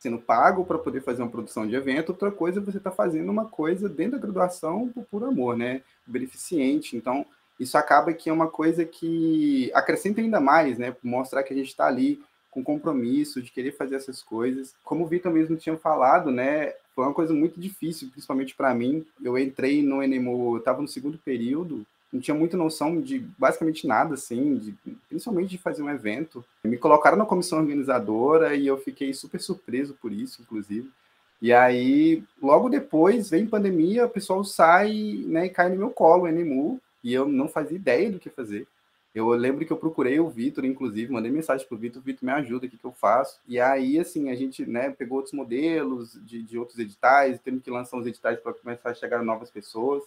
[0.02, 3.30] sendo pago para poder fazer uma produção de evento, outra coisa é você está fazendo
[3.30, 5.84] uma coisa dentro da graduação por, por amor, né?
[6.08, 6.98] Beneficente.
[6.98, 7.24] Então,
[7.60, 10.96] isso acaba que é uma coisa que acrescenta ainda mais, né?
[11.04, 14.74] Mostrar que a gente está ali com compromisso, de querer fazer essas coisas.
[14.84, 19.06] Como o Vitor mesmo tinha falado, né, foi uma coisa muito difícil, principalmente para mim.
[19.24, 24.16] Eu entrei no eu estava no segundo período, não tinha muita noção de basicamente nada,
[24.16, 24.76] assim, de,
[25.08, 26.44] principalmente de fazer um evento.
[26.64, 30.90] Me colocaram na comissão organizadora e eu fiquei super surpreso por isso, inclusive.
[31.42, 36.24] E aí, logo depois, vem pandemia, o pessoal sai né, e cai no meu colo,
[36.24, 38.68] o Enemu, e eu não fazia ideia do que fazer.
[39.14, 42.66] Eu lembro que eu procurei o Vitor, inclusive, mandei mensagem pro Vitor, Vitor me ajuda,
[42.66, 43.40] o que, que eu faço?
[43.48, 47.72] E aí, assim, a gente né, pegou outros modelos de, de outros editais, temos que
[47.72, 50.04] lançar uns editais para começar a chegar novas pessoas.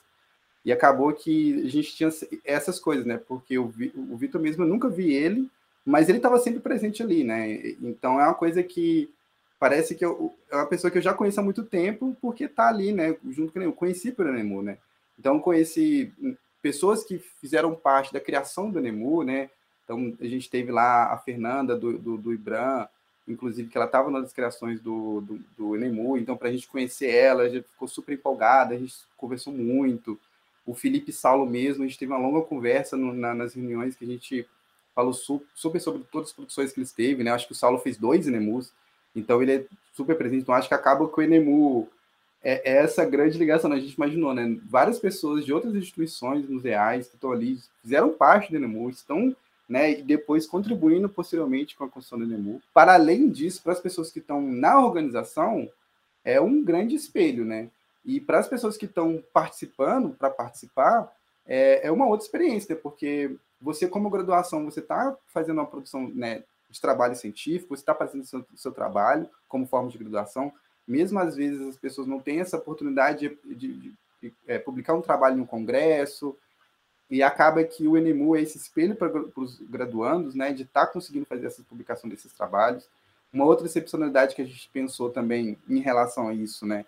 [0.64, 2.10] E acabou que a gente tinha
[2.44, 3.18] essas coisas, né?
[3.18, 3.72] Porque o,
[4.10, 5.50] o Vitor mesmo, eu nunca vi ele,
[5.84, 7.52] mas ele estava sempre presente ali, né?
[7.82, 9.10] Então é uma coisa que
[9.58, 12.68] parece que eu, é uma pessoa que eu já conheço há muito tempo, porque tá
[12.68, 13.16] ali, né?
[13.30, 13.60] Junto com.
[13.60, 14.78] Eu conheci por Nemo, né?
[15.18, 16.12] Então conheci
[16.64, 19.50] pessoas que fizeram parte da criação do Nemu, né?
[19.84, 22.88] Então, a gente teve lá a Fernanda do, do, do Ibram,
[23.28, 27.10] inclusive, que ela estava nas criações do, do, do Nemu, então, para a gente conhecer
[27.10, 30.18] ela, a gente ficou super empolgada, a gente conversou muito.
[30.66, 34.04] O Felipe Saulo mesmo, a gente teve uma longa conversa no, na, nas reuniões que
[34.04, 34.46] a gente
[34.94, 37.30] falou su, super sobre todas as produções que ele teve, né?
[37.32, 38.72] Acho que o Saulo fez dois Enemus,
[39.14, 40.42] então ele é super presente.
[40.42, 41.88] Então, acho que acaba que o Enemu
[42.42, 43.76] é, é essa grande ligação, né?
[43.76, 44.58] a gente imaginou, né?
[44.68, 49.34] Várias pessoas de outras instituições museais que estão ali, fizeram parte do Enemu, estão
[49.68, 52.60] né, e depois contribuindo posteriormente com a construção do Enemu.
[52.72, 55.68] Para além disso, para as pessoas que estão na organização,
[56.24, 57.68] é um grande espelho, né?
[58.04, 61.10] E para as pessoas que estão participando, para participar,
[61.46, 66.44] é, é, uma outra experiência, porque você, como graduação, você está fazendo uma produção né,
[66.68, 70.52] de trabalho científico, você está fazendo seu, seu, trabalho como forma de graduação,
[70.86, 74.94] mesmo às vezes as pessoas não têm essa oportunidade de, de, de, de é, publicar
[74.94, 76.36] um trabalho em um congresso,
[77.10, 80.92] e acaba que o NMU é esse espelho para os graduandos, né, de estar tá
[80.92, 82.88] conseguindo fazer essa publicação desses trabalhos.
[83.32, 86.84] Uma outra excepcionalidade que a gente pensou também em relação a isso, né,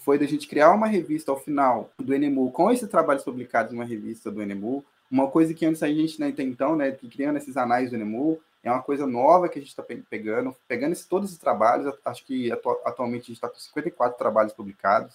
[0.00, 3.76] foi da gente criar uma revista ao final do NMU com esses trabalhos publicados em
[3.76, 7.08] uma revista do NMU, uma coisa que antes a gente, né, até então, né, que
[7.08, 10.92] criando esses anais do NMU, é uma coisa nova que a gente está pegando, pegando
[10.92, 15.14] esse, todos esses trabalhos, acho que atu atualmente a gente está com 54 trabalhos publicados,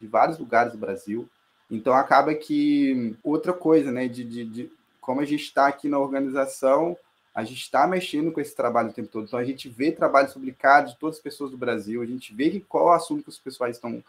[0.00, 1.28] de vários lugares do Brasil,
[1.70, 5.98] então acaba que outra coisa, né, de, de, de como a gente está aqui na
[5.98, 6.96] organização,
[7.34, 9.26] a gente está mexendo com esse trabalho o tempo todo.
[9.26, 12.50] Então a gente vê trabalhos publicados de todas as pessoas do Brasil, a gente vê
[12.50, 14.02] que qual assunto que os pessoais estão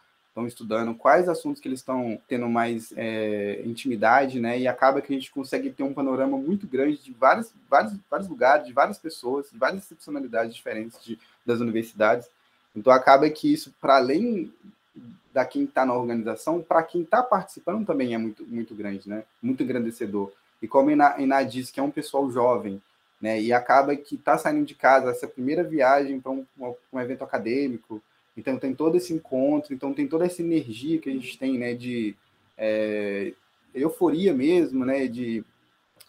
[0.47, 4.59] estudando, quais assuntos que eles estão tendo mais é, intimidade, né?
[4.59, 8.27] E acaba que a gente consegue ter um panorama muito grande de vários, vários, vários
[8.27, 12.27] lugares, de várias pessoas, de várias excepcionalidades diferentes de, das universidades.
[12.75, 14.53] Então acaba que isso, para além
[15.33, 19.23] da quem está na organização, para quem está participando também é muito, muito grande, né?
[19.41, 20.31] Muito engrandecedor.
[20.61, 22.81] E como a Iná disse, que é um pessoal jovem,
[23.21, 23.41] né?
[23.41, 26.45] E acaba que está saindo de casa, essa primeira viagem para um,
[26.91, 28.01] um, evento acadêmico,
[28.39, 31.73] então tem todo esse encontro, então tem toda essa energia que a gente tem, né?
[31.73, 32.15] De
[32.57, 33.33] é,
[33.73, 35.07] euforia mesmo, né?
[35.07, 35.43] De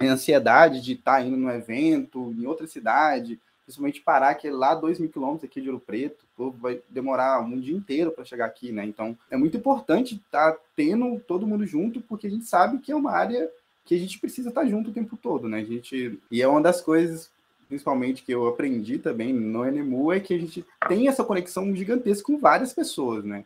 [0.01, 4.75] ansiedade de estar tá indo no evento, em outra cidade, principalmente parar, que é lá
[4.75, 6.25] 2 mil quilômetros aqui de Ouro Preto,
[6.59, 8.85] vai demorar um dia inteiro para chegar aqui, né?
[8.85, 12.91] Então, é muito importante estar tá tendo todo mundo junto, porque a gente sabe que
[12.91, 13.49] é uma área
[13.85, 15.59] que a gente precisa estar tá junto o tempo todo, né?
[15.59, 16.19] A gente...
[16.31, 17.31] E é uma das coisas,
[17.71, 22.27] principalmente, que eu aprendi também no NMU, é que a gente tem essa conexão gigantesca
[22.27, 23.45] com várias pessoas, né?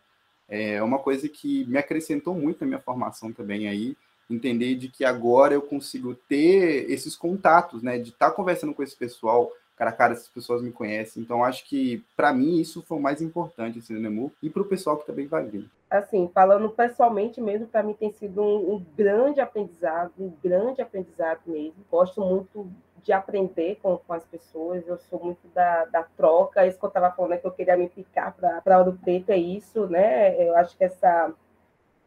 [0.49, 3.95] É uma coisa que me acrescentou muito na minha formação também aí,
[4.31, 7.99] entender de que agora eu consigo ter esses contatos, né?
[7.99, 11.23] De estar tá conversando com esse pessoal, cara a cara essas pessoas me conhecem.
[11.23, 14.67] Então, acho que, para mim, isso foi o mais importante, esse Nemu, e para o
[14.67, 15.71] pessoal que também vai vir.
[15.91, 21.41] Assim, falando pessoalmente mesmo, para mim tem sido um, um, grande aprendizado, um grande aprendizado
[21.47, 21.75] mesmo.
[21.91, 22.67] Gosto muito
[23.05, 26.89] de aprender com, com as pessoas, eu sou muito da, da troca, isso que eu
[26.89, 30.43] estava falando, é que eu queria me picar para o Preto, é isso, né?
[30.43, 31.33] Eu acho que essa...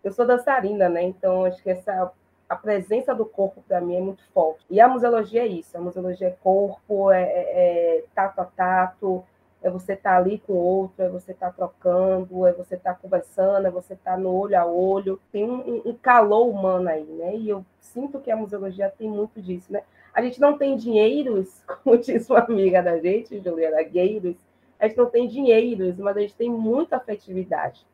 [0.04, 1.04] Eu sou dançarina, né?
[1.04, 2.12] Então, acho que essa
[2.50, 4.66] a presença do corpo para mim é muito forte.
[4.70, 9.24] E a museologia é isso, a museologia é corpo, é, é, é tato a tato,
[9.62, 12.76] é você estar tá ali com o outro, é você estar tá trocando, é você
[12.76, 15.20] estar tá conversando, é você estar tá no olho a olho.
[15.32, 17.36] Tem um, um, calor humano aí, né?
[17.36, 19.84] E eu sinto que a museologia tem muito disso, né?
[20.18, 24.36] A gente não tem dinheiros, como disse uma amiga da gente, Juliana Gueiros,
[24.80, 27.86] a gente não tem dinheiros, mas a gente tem muita afetividade.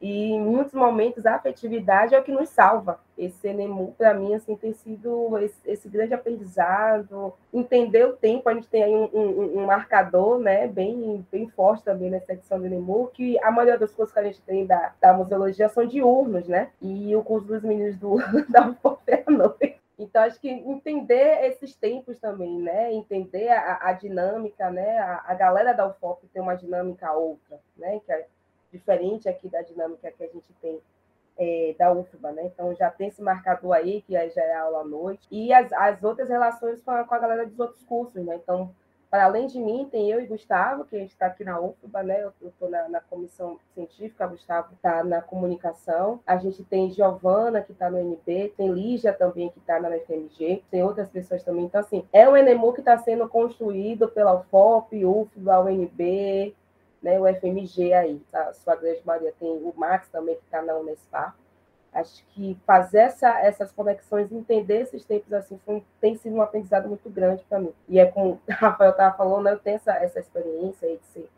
[0.00, 2.98] E em muitos momentos a afetividade é o que nos salva.
[3.16, 8.48] Esse Enemu, para mim, assim, tem sido esse, esse, grande aprendizado, entender o tempo.
[8.48, 12.58] A gente tem aí um, um, um, marcador né, bem, bem forte também nessa edição
[12.58, 15.86] do Enemu, que a maioria das coisas que a gente tem da, da museologia são
[15.86, 16.70] diurnos, né?
[16.80, 18.16] E o curso dos meninos do,
[18.50, 19.81] da UFOP é à noite.
[20.02, 22.92] Então, acho que entender esses tempos também, né?
[22.92, 24.98] Entender a, a dinâmica, né?
[24.98, 28.00] A, a, galera da UFOP tem uma dinâmica outra, né?
[28.04, 28.26] Que é,
[28.72, 30.80] diferente aqui da dinâmica que a gente tem
[31.38, 32.46] é, da UFBA, né?
[32.46, 36.02] Então já tem esse marcador aí, que já é aula à noite, e as, as
[36.02, 38.36] outras relações com a, com a galera dos outros cursos, né?
[38.36, 38.74] Então,
[39.12, 42.02] para além de mim, tem eu e Gustavo, que a gente está aqui na UFBA,
[42.02, 42.24] né?
[42.24, 46.18] Eu estou na, na, comissão científica, Gustavo está na comunicação.
[46.26, 50.64] A gente tem Giovana, que está no NB, tem Lígia também, que está na UFMG,
[50.70, 51.66] tem outras pessoas também.
[51.66, 56.56] Então, assim, é um ENEMU que está sendo construído pela UFOP, UFBA, UNB,
[57.02, 60.74] né, o FMG aí, a sua grande maioria tem o Max também, que está na
[60.76, 61.36] Unespar.
[61.92, 66.88] Acho que fazer essa, essas conexões, entender esses tempos assim, foi, tem sido um aprendizado
[66.88, 67.72] muito grande para mim.
[67.86, 71.28] E é como o Rafael estava falando, né, eu tenho essa, essa experiência de ser,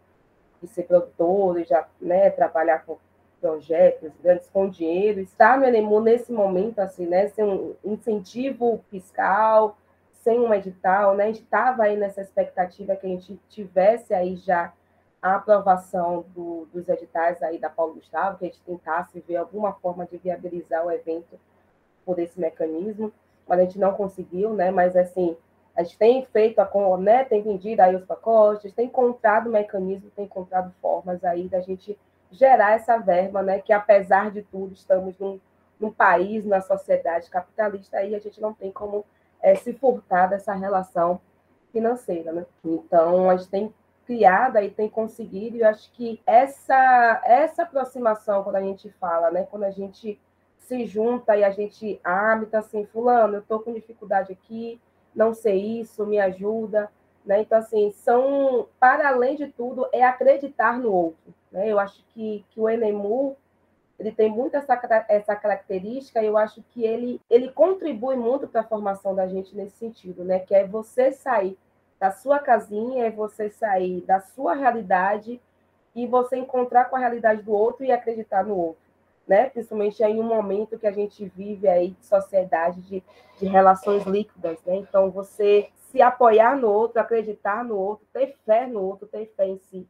[0.62, 2.96] de ser produtor, já né, trabalhar com
[3.40, 9.76] projetos grandes com dinheiro, estar no Enemu nesse momento, assim, né, sem um incentivo fiscal,
[10.12, 14.36] sem um edital, né, a gente estava aí nessa expectativa que a gente tivesse aí
[14.36, 14.72] já
[15.24, 19.72] a aprovação do, dos editais aí da Paulo Gustavo, que a gente tentasse ver alguma
[19.72, 21.40] forma de viabilizar o evento
[22.04, 23.10] por esse mecanismo,
[23.48, 24.70] mas a gente não conseguiu, né?
[24.70, 25.34] Mas assim,
[25.74, 30.26] a gente tem feito a né, tem vendido aí os pacotes, tem encontrado mecanismos, tem
[30.26, 31.98] encontrado formas aí da gente
[32.30, 33.60] gerar essa verba, né?
[33.60, 35.40] Que apesar de tudo, estamos num,
[35.80, 39.06] num país, na sociedade capitalista, aí a gente não tem como
[39.40, 41.18] é, se furtar dessa relação
[41.72, 42.44] financeira, né?
[42.62, 43.74] Então, a gente tem
[44.06, 45.56] criada e tem conseguido.
[45.56, 50.20] E eu acho que essa, essa aproximação, quando a gente fala, né, quando a gente
[50.58, 54.80] se junta e a gente abre, tá assim, fulano, eu estou com dificuldade aqui,
[55.14, 56.90] não sei isso, me ajuda.
[57.24, 57.40] Né?
[57.40, 61.34] Então, assim, são, para além de tudo, é acreditar no outro.
[61.50, 61.68] Né?
[61.68, 63.36] Eu acho que, que o Enemu,
[63.98, 68.62] ele tem muito essa, essa característica, e eu acho que ele, ele contribui muito para
[68.62, 70.40] a formação da gente nesse sentido, né?
[70.40, 71.56] Que é você sair
[72.04, 75.40] da sua casinha é você sair da sua realidade
[75.96, 78.82] e você encontrar com a realidade do outro e acreditar no outro,
[79.26, 79.48] né?
[79.48, 83.02] Principalmente em um momento que a gente vive aí de sociedade de,
[83.38, 84.76] de relações líquidas, né?
[84.76, 89.46] Então você se apoiar no outro, acreditar no outro, ter fé no outro, ter fé
[89.46, 89.88] em si.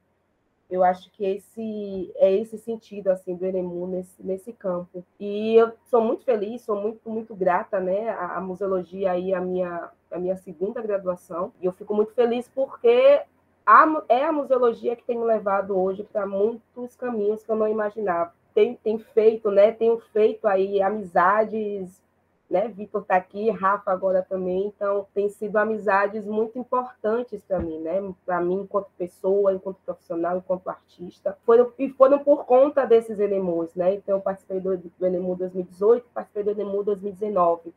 [0.70, 5.04] Eu acho que esse é esse sentido assim do Eremu nesse, nesse campo.
[5.20, 9.90] E eu sou muito feliz, sou muito muito grata, né, à, museologia aí a minha
[10.10, 11.52] a minha segunda graduação.
[11.60, 13.22] E eu fico muito feliz porque
[13.66, 17.68] a, é a museologia que tem me levado hoje para muitos caminhos que eu não
[17.68, 18.32] imaginava.
[18.54, 19.72] Tem, tem feito, né?
[19.72, 22.02] Tenho feito aí amizades
[22.48, 22.68] né?
[22.68, 28.12] Vitor está aqui, Rafa agora também, então tem sido amizades muito importantes para mim, né?
[28.24, 33.74] Para mim enquanto pessoa, enquanto profissional, enquanto artista, foram e foram por conta desses Enemus,
[33.74, 33.94] né?
[33.94, 37.72] Então eu participei do, do Enemu 2018, participei do Enemu 2019.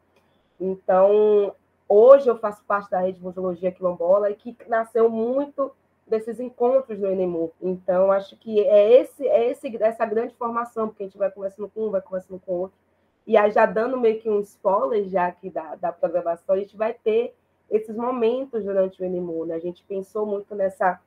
[0.60, 1.56] Então
[1.88, 5.72] hoje eu faço parte da rede de museologia quilombola e que nasceu muito
[6.06, 7.54] desses encontros no Enemu.
[7.62, 11.72] Então acho que é esse é esse essa grande formação, porque a gente vai conversando
[11.74, 12.87] com um, vai conversando com o outro
[13.28, 16.78] e aí, já dando meio que um spoiler já aqui da, da programação, a gente
[16.78, 17.36] vai ter
[17.70, 19.56] esses momentos durante o NMU, né?
[19.56, 21.02] A gente pensou muito nessa,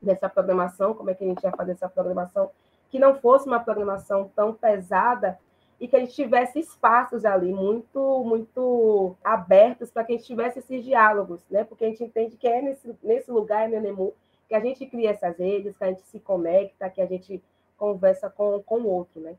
[0.00, 2.50] nessa programação, como é que a gente ia fazer essa programação,
[2.90, 5.38] que não fosse uma programação tão pesada
[5.80, 10.58] e que a gente tivesse espaços ali muito muito abertos para que a gente tivesse
[10.58, 11.64] esses diálogos, né?
[11.64, 14.14] Porque a gente entende que é nesse, nesse lugar, no NMU,
[14.46, 17.42] que a gente cria essas redes, que a gente se conecta, que a gente
[17.78, 19.34] conversa com, com o outro, né?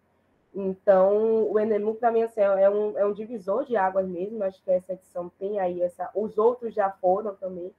[0.53, 4.43] Então, o Enemu, para mim, assim, é, um, é um divisor de águas mesmo.
[4.43, 6.09] Acho que essa edição tem aí essa.
[6.15, 7.71] Os outros já foram também,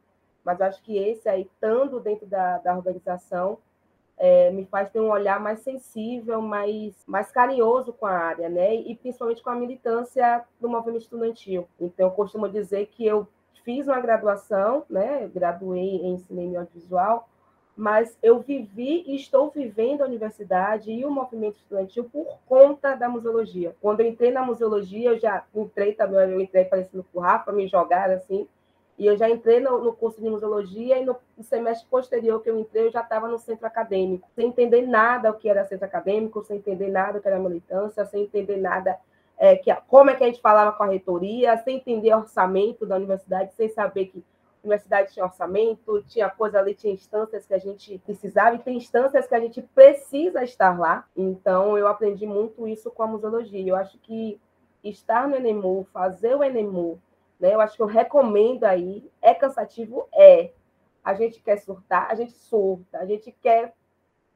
[0.44, 3.58] mas acho que esse aí, estando dentro da, da organização,
[4.20, 8.74] é, me faz ter um olhar mais sensível, mais, mais carinhoso com a área, né?
[8.74, 11.66] E principalmente com a militância do movimento estudantil.
[11.80, 13.26] Então, eu costumo dizer que eu
[13.64, 15.26] fiz uma graduação, né?
[15.34, 17.29] Graduei em cinema e audiovisual,
[17.80, 23.08] mas eu vivi e estou vivendo a universidade e o movimento estudantil por conta da
[23.08, 23.74] museologia.
[23.80, 27.50] Quando eu entrei na museologia, eu já entrei também, eu entrei parecendo com o Rafa,
[27.52, 28.46] me jogaram assim,
[28.98, 32.60] e eu já entrei no, no curso de museologia e no, semestre posterior que eu
[32.60, 36.44] entrei, eu já estava no centro acadêmico, sem entender nada o que era centro acadêmico,
[36.44, 38.98] sem entender nada o que era militância, sem entender nada
[39.38, 42.96] é, que, como é que a gente falava com a reitoria, sem entender orçamento da
[42.96, 44.22] universidade, sem saber que
[44.62, 49.26] universidade tinha orçamento, tinha coisa ali, tinha instâncias que a gente precisava, e tem instâncias
[49.26, 51.06] que a gente precisa estar lá.
[51.16, 53.66] Então, eu aprendi muito isso com a museologia.
[53.66, 54.40] Eu acho que
[54.84, 57.00] estar no Enemu, fazer o Enemu,
[57.38, 59.10] né, eu acho que eu recomendo aí.
[59.22, 60.06] É cansativo?
[60.12, 60.52] É.
[61.02, 63.74] A gente quer surtar, a gente surta, a gente quer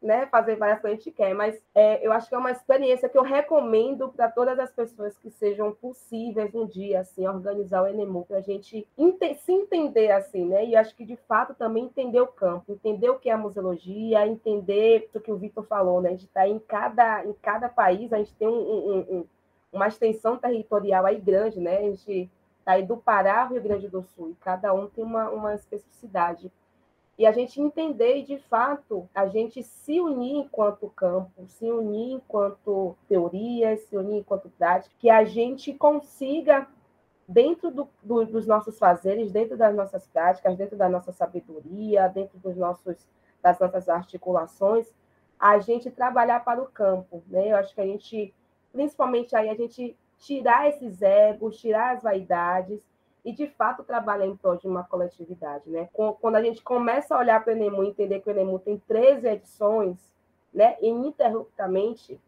[0.04, 2.50] né, fazer várias coisas que a gente quer, mas é, eu acho que é uma
[2.50, 7.82] experiência que eu recomendo para todas as pessoas que sejam possíveis um dia, assim, organizar
[7.82, 11.54] o Enemu, para a gente ente se entender, assim, né, e acho que, de fato,
[11.54, 15.64] também entender o campo, entender o que é a museologia, entender o que o Vitor
[15.64, 18.98] falou, né, a gente está em cada, em cada país, a gente tem um, um,
[18.98, 19.26] um,
[19.72, 23.88] uma extensão territorial aí grande, né, a gente está aí do Pará ao Rio Grande
[23.88, 26.52] do Sul, e cada um tem uma, uma especificidade
[27.16, 32.14] e a gente entender e, de fato, a gente se unir enquanto campo, se unir
[32.14, 36.66] enquanto teoria, se unir enquanto prática, que a gente consiga,
[37.26, 42.38] dentro do, do, dos nossos fazeres, dentro das nossas práticas, dentro da nossa sabedoria, dentro
[42.38, 43.06] dos nossos,
[43.40, 44.92] das nossas articulações,
[45.38, 47.22] a gente trabalhar para o campo.
[47.28, 47.52] Né?
[47.52, 48.34] Eu acho que a gente,
[48.72, 52.80] principalmente aí, a gente tirar esses egos, tirar as vaidades,
[53.24, 55.88] e de fato trabalhar em prol de uma coletividade, né?
[56.20, 59.26] Quando a gente começa a olhar para o Enemu entender que o Enemu tem 13
[59.26, 59.96] edições,
[60.52, 62.20] né, ininterruptamente,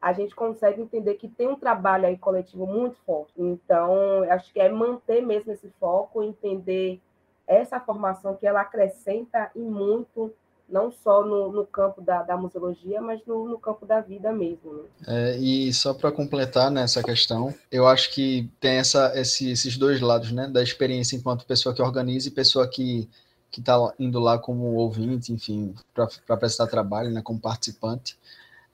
[0.00, 3.40] a gente consegue entender que tem um trabalho aí coletivo muito forte.
[3.40, 7.00] Então, acho que é manter mesmo esse foco, entender
[7.46, 10.32] essa formação que ela acrescenta e muito
[10.72, 14.72] não só no, no campo da, da museologia, mas no, no, campo da vida mesmo.
[14.72, 14.82] Né?
[15.06, 19.76] É, e só para completar nessa né, questão, eu acho que tem essa, esse, esses
[19.76, 23.08] dois lados, né, da experiência enquanto pessoa que organiza e pessoa que
[23.50, 28.18] que está indo lá como ouvinte, enfim, para prestar trabalho, né, como participante.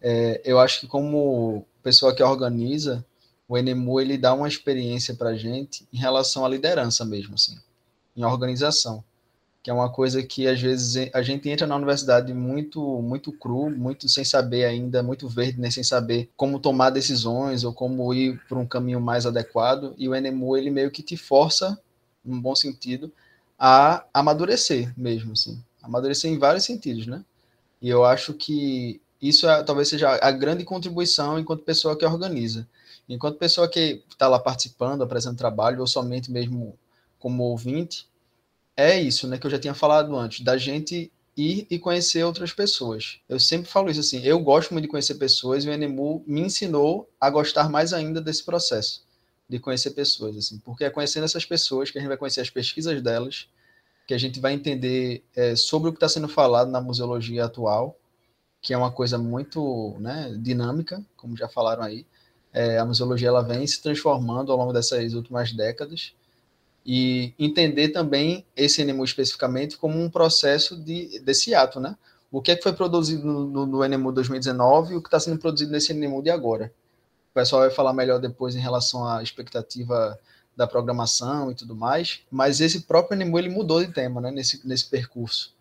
[0.01, 3.05] É, eu acho que como pessoa que organiza,
[3.49, 7.59] o Enemu ele dá uma experiência para gente em relação à liderança mesmo, assim,
[8.17, 9.03] em organização
[9.69, 13.69] que é uma coisa que às vezes a gente entra na universidade muito muito cru,
[13.69, 18.41] muito sem saber ainda, muito verde, né, sem saber como tomar decisões ou como ir
[18.49, 21.79] por um caminho mais adequado, e o NMU ele meio que te força,
[22.25, 23.13] num bom sentido,
[23.59, 27.23] a amadurecer mesmo, assim, amadurecer em vários sentidos, né?
[27.83, 32.67] E eu acho que isso é, talvez seja a grande contribuição enquanto pessoa que organiza.
[33.07, 36.75] Enquanto pessoa que está lá participando, apresentando trabalho, ou somente mesmo
[37.19, 38.08] como ouvinte,
[38.79, 42.53] é isso, né, que eu já tinha falado antes, da gente ir e conhecer outras
[42.53, 43.19] pessoas.
[43.29, 46.43] Eu sempre falo isso assim, eu gosto muito de conhecer pessoas e o Enemu me
[46.43, 49.03] ensinou a gostar mais ainda desse processo,
[49.49, 52.51] de conhecer pessoas, assim, porque é conhecendo essas pessoas que a gente vai conhecer as
[52.51, 53.49] pesquisas delas,
[54.07, 57.99] que a gente vai entender é, sobre o que está sendo falado na museologia atual,
[58.63, 62.07] que é uma coisa muito né, dinâmica, como já falaram aí.
[62.53, 66.13] É, a museologia ela vem se transformando ao longo dessas últimas décadas
[66.91, 71.95] e entender também esse NEMU especificamente como um processo de, desse ato, né?
[72.33, 75.21] O que é que foi produzido no, no, no NEMU 2019 e o que está
[75.21, 76.73] sendo produzido nesse NEMU de agora.
[77.31, 80.19] O pessoal vai falar melhor depois em relação à expectativa
[80.57, 84.67] da programação e tudo mais, mas esse próprio NEMU ele mudou de tema, né, nesse,
[84.67, 85.55] nesse percurso.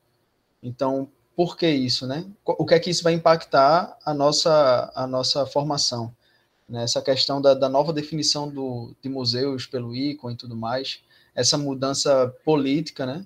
[0.63, 2.25] Então, por que isso, né?
[2.45, 6.15] O que é que isso vai impactar a nossa, a nossa formação?
[6.69, 6.83] Né?
[6.83, 11.01] Essa questão da, da nova definição do, de museus pelo ICON e tudo mais,
[11.37, 13.25] essa mudança política, né?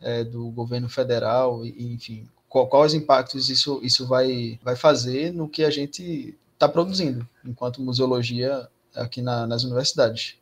[0.00, 5.64] É, do governo federal, e, enfim, quais impactos isso, isso vai, vai fazer no que
[5.64, 10.36] a gente está produzindo enquanto museologia aqui na, nas universidades.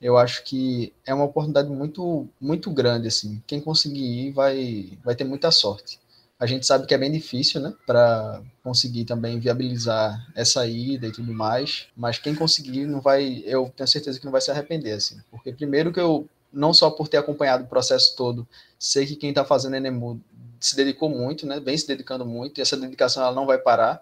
[0.00, 3.42] Eu acho que é uma oportunidade muito, muito grande, assim.
[3.46, 5.98] Quem conseguir ir vai, vai ter muita sorte.
[6.38, 11.12] A gente sabe que é bem difícil, né, para conseguir também viabilizar essa ida e
[11.12, 14.92] tudo mais, mas quem conseguir não vai, eu tenho certeza que não vai se arrepender,
[14.92, 18.46] assim, porque primeiro que eu, não só por ter acompanhado o processo todo,
[18.78, 20.20] sei que quem está fazendo Enemu
[20.60, 24.00] se dedicou muito, né, vem se dedicando muito, e essa dedicação ela não vai parar,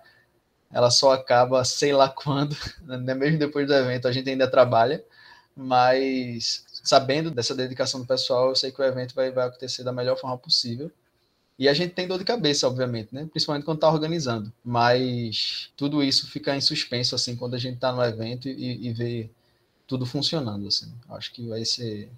[0.71, 5.03] ela só acaba sei lá quando, né, mesmo depois do evento a gente ainda trabalha,
[5.57, 9.93] mas sabendo dessa dedicação do pessoal, eu sei que o evento vai, vai acontecer da
[9.93, 10.93] melhor forma possível,
[11.59, 13.27] e a gente tem dor de cabeça, obviamente, né?
[13.31, 14.53] Principalmente quando está organizando.
[14.65, 18.93] Mas tudo isso fica em suspenso, assim, quando a gente está no evento e, e
[18.93, 19.31] vê
[19.87, 20.93] tudo funcionando, assim.
[21.09, 22.11] Acho que vai ser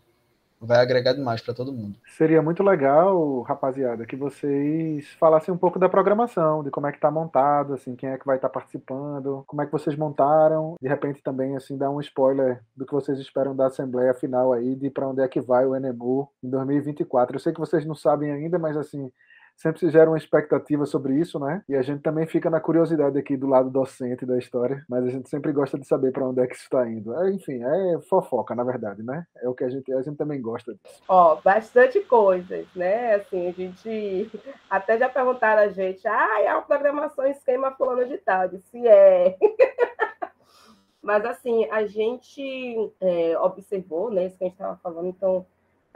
[0.61, 1.99] vai agregar demais para todo mundo.
[2.17, 6.99] Seria muito legal, rapaziada, que vocês falassem um pouco da programação, de como é que
[6.99, 10.77] está montado, assim, quem é que vai estar tá participando, como é que vocês montaram,
[10.81, 14.75] de repente também assim dar um spoiler do que vocês esperam da assembleia final aí,
[14.75, 17.37] de para onde é que vai o Enemu em 2024.
[17.37, 19.11] Eu sei que vocês não sabem ainda, mas assim,
[19.59, 21.63] sempre se gera uma expectativa sobre isso, né?
[21.69, 25.11] E a gente também fica na curiosidade aqui do lado docente da história, mas a
[25.11, 27.13] gente sempre gosta de saber para onde é que isso está indo.
[27.21, 29.27] É, enfim, é fofoca, na verdade, né?
[29.43, 31.03] É o que a gente, a gente também gosta disso.
[31.09, 33.17] Ó, bastante coisas, né?
[33.17, 34.31] Assim, a gente
[34.71, 39.37] até já perguntaram a gente, ah, é a programação esquema fulano de tal, se é.
[41.03, 45.45] mas assim, a gente é, observou, né, isso que a gente estava falando, então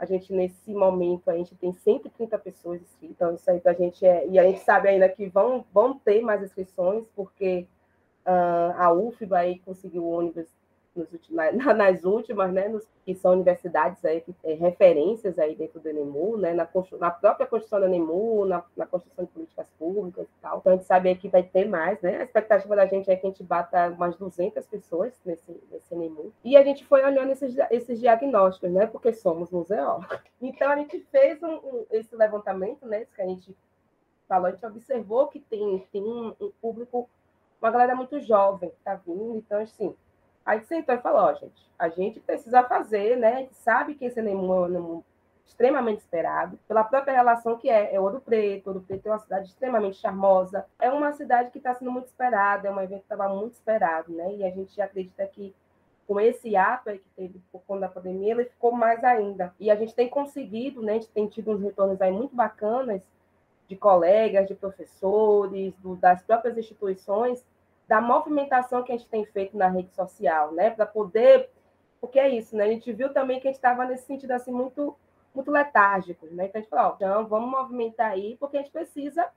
[0.03, 3.75] a gente, nesse momento, a gente tem 130 pessoas inscritas, então isso aí para a
[3.75, 4.27] gente é.
[4.27, 7.65] E a gente sabe ainda que vão, vão ter mais inscrições, porque
[8.25, 10.47] uh, a UF vai conseguir o ônibus
[10.95, 11.09] nos,
[11.75, 16.37] nas últimas, né, nos, que são universidades aí, que é, referências aí dentro do ENEMU,
[16.37, 16.67] né, na,
[16.99, 20.59] na própria construção do ENEMU, na, na, construção de políticas públicas e tal.
[20.59, 22.17] Então, a gente sabe que vai ter mais, né?
[22.17, 26.31] A expectativa da gente é que a gente bata umas 200 pessoas nesse, nesse ENEMU.
[26.43, 30.07] E a gente foi olhando esses, esses diagnósticos, né, porque somos museólogos.
[30.41, 33.55] Então, a gente fez um, um, esse levantamento, né, que a gente
[34.27, 37.09] falou, a gente observou que tem, tem um, um público,
[37.61, 39.95] uma galera muito jovem que está vindo, então, assim,
[40.45, 43.33] Aí sentou e falou, ó, gente, a gente precisa fazer, né?
[43.33, 45.03] A gente sabe que esse é um
[45.45, 49.49] extremamente esperado, pela própria relação que é, é Ouro Preto, Ouro Preto é uma cidade
[49.49, 53.29] extremamente charmosa, é uma cidade que está sendo muito esperada, é um evento que estava
[53.29, 54.35] muito esperado, né?
[54.35, 55.53] E a gente acredita que
[56.07, 59.53] com esse ato que teve por conta da pandemia, ele ficou mais ainda.
[59.59, 60.93] E a gente tem conseguido, né?
[60.93, 63.01] A gente tem tido uns retornos aí muito bacanas
[63.67, 67.45] de colegas, de professores, do, das próprias instituições,
[67.87, 70.69] da movimentação que a gente tem feito na rede social, né?
[70.69, 71.49] Para poder.
[71.99, 72.65] Porque é isso, né?
[72.65, 74.95] A gente viu também que a gente estava nesse sentido assim muito,
[75.33, 76.45] muito letárgico, né?
[76.45, 79.27] Então a gente falou, ó, então vamos movimentar aí, porque a gente precisa.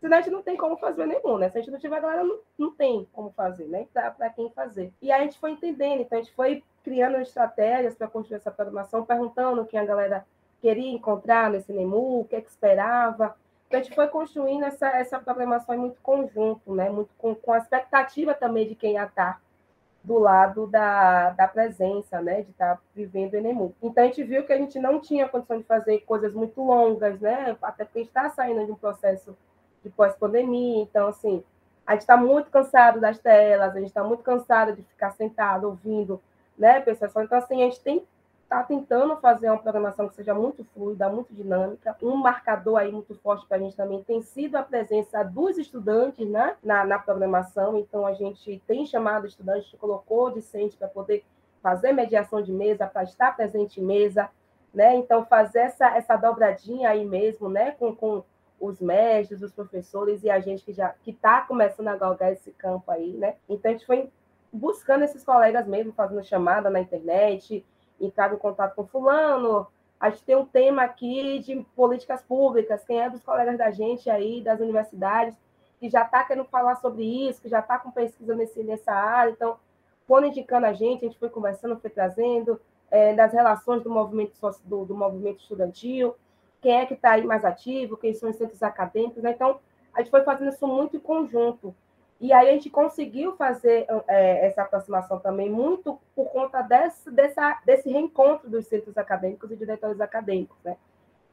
[0.00, 1.48] Senão a gente não tem como fazer nenhum, né?
[1.48, 3.86] Se a gente não tiver galera, não, não tem como fazer, né?
[3.92, 4.92] Para quem fazer.
[5.00, 9.04] E a gente foi entendendo, então a gente foi criando estratégias para construir essa programação,
[9.04, 10.26] perguntando quem a galera
[10.60, 13.36] queria encontrar nesse NEMU, o que, é que esperava,
[13.76, 16.90] a gente foi construindo essa, essa programação muito conjunto, né?
[16.90, 19.40] muito com, com a expectativa também de quem ia estar
[20.02, 22.42] do lado da, da presença, né?
[22.42, 23.74] de estar vivendo o Enemu.
[23.82, 27.20] Então, a gente viu que a gente não tinha condição de fazer coisas muito longas,
[27.20, 27.56] né?
[27.62, 29.36] até porque a gente está saindo de um processo
[29.82, 31.42] de pós-pandemia, então, assim,
[31.86, 35.66] a gente está muito cansado das telas, a gente está muito cansado de ficar sentado
[35.66, 36.20] ouvindo
[36.56, 37.12] né, pessoas.
[37.16, 38.04] Então, assim, a gente tem
[38.52, 41.96] está tentando fazer uma programação que seja muito fluida, muito dinâmica.
[42.02, 46.28] Um marcador aí muito forte para a gente também tem sido a presença dos estudantes
[46.28, 47.78] né, na, na programação.
[47.78, 51.24] Então, a gente tem chamado estudantes, colocou discente para poder
[51.62, 54.28] fazer mediação de mesa, para estar presente em mesa,
[54.74, 54.94] né?
[54.96, 57.70] Então, fazer essa, essa dobradinha aí mesmo, né?
[57.72, 58.22] Com, com
[58.60, 62.52] os mestres, os professores e a gente que já que está começando a galgar esse
[62.52, 63.36] campo aí, né?
[63.48, 64.10] Então, a gente foi
[64.52, 67.64] buscando esses colegas mesmo, fazendo chamada na internet,
[68.04, 69.66] entrar em contato com fulano,
[69.98, 74.10] a gente tem um tema aqui de políticas públicas, quem é dos colegas da gente
[74.10, 75.36] aí, das universidades,
[75.78, 79.30] que já está querendo falar sobre isso, que já está com pesquisa nesse, nessa área,
[79.30, 79.56] então,
[80.06, 84.32] foram indicando a gente, a gente foi conversando, foi trazendo, é, das relações do movimento,
[84.64, 86.16] do, do movimento estudantil,
[86.60, 89.30] quem é que está aí mais ativo, quem são os centros acadêmicos, né?
[89.30, 89.60] então,
[89.94, 91.74] a gente foi fazendo isso muito em conjunto,
[92.22, 97.60] e aí a gente conseguiu fazer é, essa aproximação também muito por conta desse, dessa,
[97.66, 100.76] desse reencontro dos centros acadêmicos e diretores acadêmicos, né?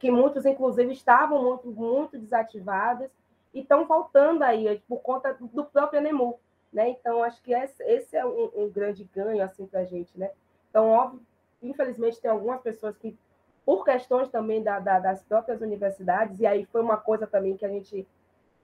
[0.00, 3.08] que muitos, inclusive, estavam muito, muito desativados
[3.54, 6.40] e estão voltando aí por conta do próprio Enemu.
[6.72, 6.88] Né?
[6.88, 10.18] Então, acho que esse, esse é um, um, grande ganho assim, para a gente.
[10.18, 10.32] Né?
[10.70, 11.20] Então, óbvio,
[11.62, 13.16] infelizmente, tem algumas pessoas que,
[13.64, 17.64] por questões também da, da, das próprias universidades, e aí foi uma coisa também que
[17.64, 18.08] a gente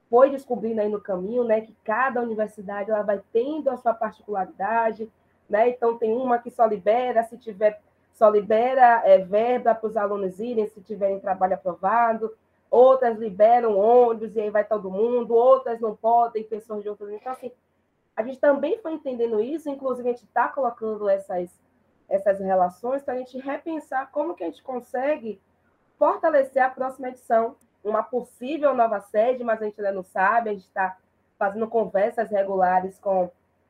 [0.09, 5.11] foi descobrindo aí no caminho, né, que cada universidade ela vai tendo a sua particularidade,
[5.49, 5.69] né?
[5.69, 7.81] Então tem uma que só libera se tiver
[8.13, 12.35] só libera é, verba para os alunos irem se tiverem trabalho aprovado,
[12.69, 17.11] outras liberam ônibus e aí vai todo mundo, outras não podem, pessoas de outras.
[17.11, 17.51] Então, assim,
[18.15, 21.51] a gente também foi entendendo isso, inclusive a gente está colocando essas,
[22.09, 25.39] essas relações para a gente repensar como que a gente consegue
[25.99, 27.55] fortalecer a próxima edição,
[27.87, 30.97] uma possível nova sede, mas a gente ainda não sabe, a gente está
[31.37, 33.29] fazendo conversas regulares com,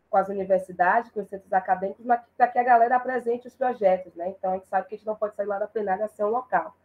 [0.10, 2.06] com as universidades, com os centros acadêmicos,
[2.36, 4.30] para que a galera apresente os projetos, né?
[4.30, 6.30] Então, a gente sabe que a gente não pode sair lá da plenária sem um
[6.30, 6.76] local,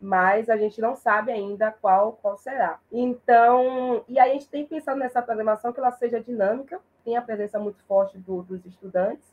[0.00, 2.78] mas a gente não sabe ainda qual, qual será.
[2.90, 7.22] Então, e aí a gente tem pensado nessa programação que ela seja dinâmica, tem a
[7.22, 9.32] presença muito forte do, dos estudantes,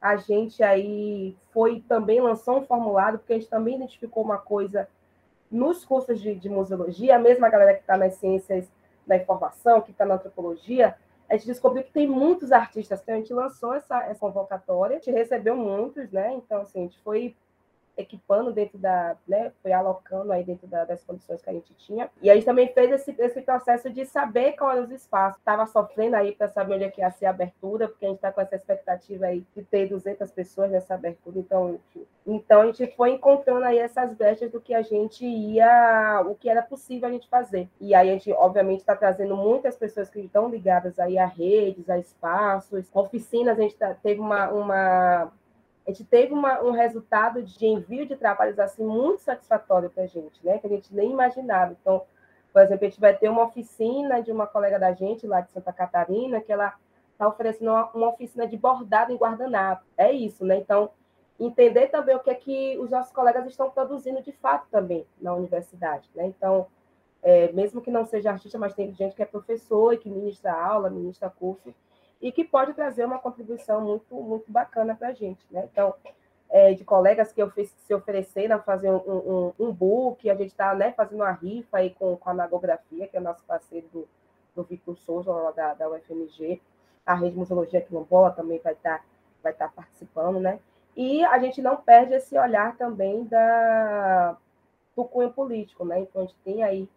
[0.00, 4.88] a gente aí foi também lançou um formulário, porque a gente também identificou uma coisa
[5.50, 8.70] nos cursos de, de museologia, a mesma galera que está nas ciências
[9.06, 10.96] da informação, que está na antropologia,
[11.28, 14.98] a gente descobriu que tem muitos artistas, que a gente lançou essa, essa convocatória, a
[15.00, 16.34] gente recebeu muitos, né?
[16.34, 17.36] Então, assim, a gente foi
[17.96, 22.10] equipando dentro da, né, foi alocando aí dentro da, das condições que a gente tinha.
[22.20, 25.38] E a gente também fez esse, esse processo de saber quais eram os espaços.
[25.38, 28.18] Estava sofrendo aí para saber onde é que ia ser a abertura, porque a gente
[28.18, 31.38] está com essa expectativa aí de ter 200 pessoas nessa abertura.
[31.38, 31.80] Então,
[32.26, 36.48] então a gente foi encontrando aí essas brechas do que a gente ia, o que
[36.48, 37.68] era possível a gente fazer.
[37.80, 41.88] E aí a gente, obviamente, está trazendo muitas pessoas que estão ligadas aí a redes,
[41.88, 43.58] a espaços, oficinas.
[43.58, 45.32] A gente tá, teve uma, uma
[45.86, 50.06] a gente teve uma, um resultado de envio de trabalhos assim muito satisfatório para a
[50.06, 50.58] gente, né?
[50.58, 51.76] Que a gente nem imaginava.
[51.80, 52.02] Então,
[52.52, 55.50] por exemplo, a gente vai ter uma oficina de uma colega da gente lá de
[55.52, 56.74] Santa Catarina, que ela
[57.12, 59.84] está oferecendo uma, uma, oficina de bordado em guardanapo.
[59.96, 60.56] É isso, né?
[60.56, 60.90] Então,
[61.38, 65.34] entender também o que é que os nossos colegas estão produzindo de fato também na
[65.34, 66.26] universidade, né?
[66.26, 66.66] Então,
[67.22, 70.52] é, mesmo que não seja artista, mas tem gente que é professor e que ministra
[70.52, 71.72] aula, ministra curso,
[72.20, 75.44] e que pode trazer uma contribuição muito, muito bacana para a gente.
[75.50, 75.68] Né?
[75.70, 75.94] Então,
[76.48, 80.74] é, de colegas que se ofereceram a fazer um, um, um book, a gente está
[80.74, 84.08] né, fazendo uma rifa aí com, com a Nagografia, que é nosso parceiro do,
[84.54, 86.60] do Victor Souza, lá da, da UFMG,
[87.04, 89.04] a Rede Museologia Quilombola também vai estar tá,
[89.42, 90.58] vai tá participando, né?
[90.96, 94.36] E a gente não perde esse olhar também da,
[94.96, 96.00] do cunho político, né?
[96.00, 96.88] Então, a gente tem aí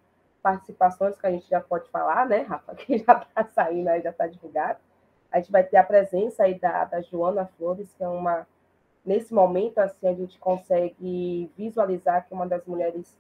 [0.42, 2.74] participações que a gente já pode falar, né, Rafa?
[2.80, 4.80] Que já está saindo aí, já está divulgado.
[5.32, 8.48] A gente vai ter a presença aí da, da Joana Flores, que é uma.
[9.06, 13.16] Nesse momento, assim, a gente consegue visualizar que uma das mulheres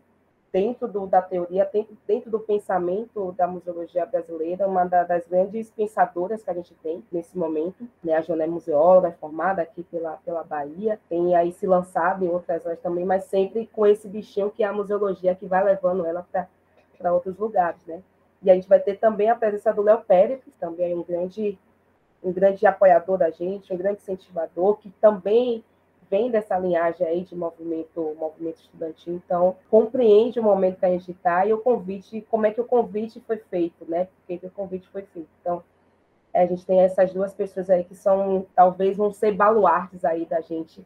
[0.52, 1.70] dentro do, da teoria,
[2.08, 7.04] dentro, do pensamento da museologia brasileira, uma da, das grandes pensadoras que a gente tem
[7.12, 7.88] nesse momento.
[8.04, 8.14] Né?
[8.14, 12.30] A Joana é museóloga, é formada aqui pela, pela Bahia, tem aí se lançado em
[12.30, 16.06] outras áreas também, mas sempre com esse bichinho que é a museologia que vai levando
[16.06, 16.26] ela
[16.98, 17.86] para outros lugares.
[17.86, 18.02] Né?
[18.42, 21.04] E a gente vai ter também a presença do Léo Pérez, que também é um
[21.04, 21.58] grande
[22.24, 25.64] um grande apoiador da gente, um grande incentivador, que também
[26.10, 31.12] vem dessa linhagem aí de movimento, movimento estudantil, então compreende o momento que a gente
[31.12, 34.06] está e o convite, como é que o convite foi feito, né?
[34.06, 35.30] Por que o convite foi feito.
[35.40, 35.64] Então,
[36.34, 40.42] a gente tem essas duas pessoas aí que são, talvez, vão ser baluartes aí da
[40.42, 40.86] gente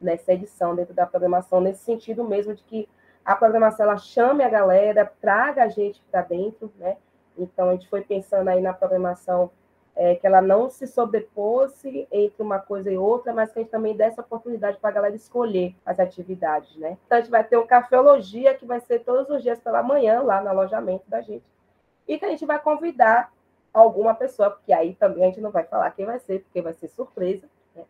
[0.00, 2.88] nessa edição, dentro da programação, nesse sentido mesmo de que
[3.24, 6.96] a programação ela chame a galera, traga a gente para dentro, né?
[7.36, 9.50] Então, a gente foi pensando aí na programação
[10.00, 13.70] é, que ela não se sobreposse entre uma coisa e outra, mas que a gente
[13.70, 16.96] também desse oportunidade para a galera escolher as atividades, né?
[17.04, 20.22] Então, a gente vai ter um cafeologia que vai ser todos os dias pela manhã,
[20.22, 21.44] lá no alojamento da gente,
[22.08, 23.30] e que a gente vai convidar
[23.74, 26.72] alguma pessoa, porque aí também a gente não vai falar quem vai ser, porque vai
[26.72, 27.46] ser surpresa,
[27.76, 27.84] né?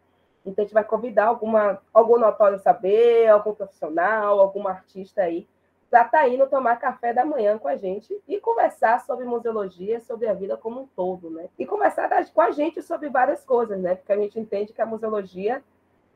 [0.45, 5.47] Então, a gente vai convidar alguma, algum notório saber, algum profissional, algum artista aí,
[5.91, 9.99] para estar tá indo tomar café da manhã com a gente e conversar sobre museologia,
[10.01, 11.49] sobre a vida como um todo, né?
[11.59, 13.97] E conversar com a gente sobre várias coisas, né?
[13.97, 15.62] Porque a gente entende que a museologia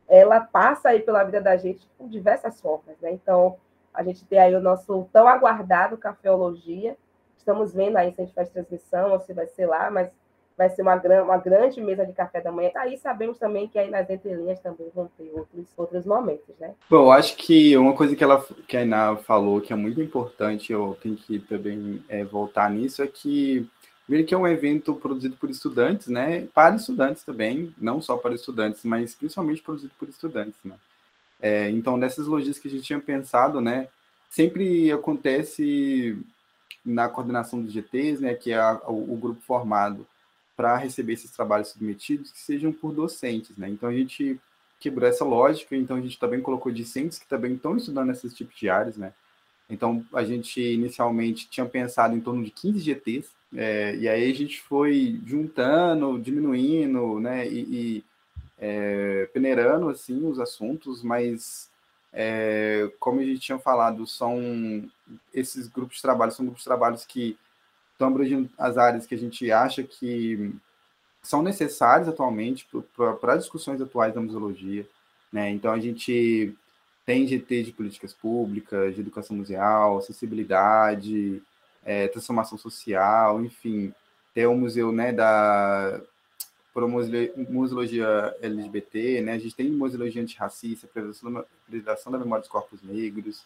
[0.07, 3.11] ela passa aí pela vida da gente por diversas formas, né?
[3.11, 3.57] Então,
[3.93, 6.97] a gente tem aí o nosso tão aguardado Cafeologia.
[7.37, 10.13] Estamos vendo aí se a gente faz transmissão ou se vai ser lá, mas
[10.57, 12.71] vai ser uma, uma grande mesa de café da manhã.
[12.77, 16.75] Aí sabemos também que aí nas entrelinhas também vão ter outros, outros momentos, né?
[16.89, 20.01] Bom, eu acho que uma coisa que, ela, que a Iná falou que é muito
[20.01, 23.69] importante, eu tenho que também é, voltar nisso, é que
[24.07, 26.47] Ver que é um evento produzido por estudantes, né?
[26.55, 30.75] Para estudantes também, não só para estudantes, mas principalmente produzido por estudantes, né?
[31.41, 33.89] É, então, nessas logísticas que a gente tinha pensado, né?
[34.29, 36.19] Sempre acontece
[36.85, 38.35] na coordenação dos GTs, né?
[38.35, 40.07] Que é a, o, o grupo formado
[40.57, 43.69] para receber esses trabalhos submetidos que sejam por docentes, né?
[43.69, 44.41] Então a gente
[44.79, 48.57] quebrou essa lógica, então a gente também colocou discentes que também estão estudando esses tipos
[48.57, 49.13] de áreas, né?
[49.69, 54.35] Então a gente inicialmente tinha pensado em torno de 15 GTs, é, e aí a
[54.35, 57.49] gente foi juntando, diminuindo, né?
[57.49, 58.05] E, e
[58.59, 61.71] é, peneirando assim os assuntos, mas
[62.13, 64.89] é, como a gente tinha falado, são
[65.33, 67.37] esses grupos de trabalho, são grupos de trabalhos que
[67.95, 70.53] estão abrangendo as áreas que a gente acha que
[71.23, 72.69] são necessárias atualmente
[73.21, 74.87] para discussões atuais da museologia.
[75.33, 75.51] Né?
[75.51, 76.55] Então, a gente
[77.07, 81.43] tem GT de políticas públicas, de educação museal, acessibilidade,
[81.85, 83.93] é, transformação social, enfim.
[84.35, 86.01] Tem o museu né, da
[87.49, 89.33] museologia LGBT, né?
[89.33, 90.89] a gente tem museologia antirracista,
[91.69, 93.45] preservação da memória dos corpos negros,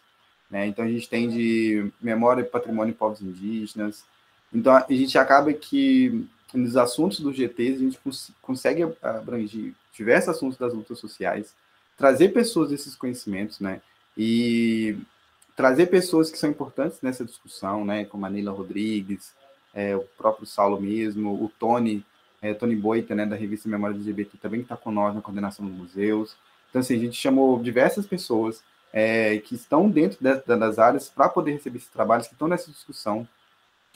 [0.49, 0.65] né?
[0.65, 4.03] então a gente tem de memória e patrimônio de povos indígenas,
[4.53, 10.29] então, a gente acaba que nos assuntos do GTs a gente cons consegue abranger diversos
[10.29, 11.53] assuntos das lutas sociais,
[11.95, 13.81] trazer pessoas desses conhecimentos, né?
[14.17, 14.97] E
[15.55, 18.05] trazer pessoas que são importantes nessa discussão, né?
[18.05, 19.33] Como a Neila Rodrigues,
[19.73, 22.03] é, o próprio Saulo mesmo, o Tony,
[22.41, 23.25] é, Tony Boita, né?
[23.25, 26.35] Da revista Memória LGBT, também está com nós na coordenação dos museus.
[26.69, 31.29] Então, assim, a gente chamou diversas pessoas é, que estão dentro de, das áreas para
[31.29, 33.27] poder receber esses trabalhos, que estão nessa discussão,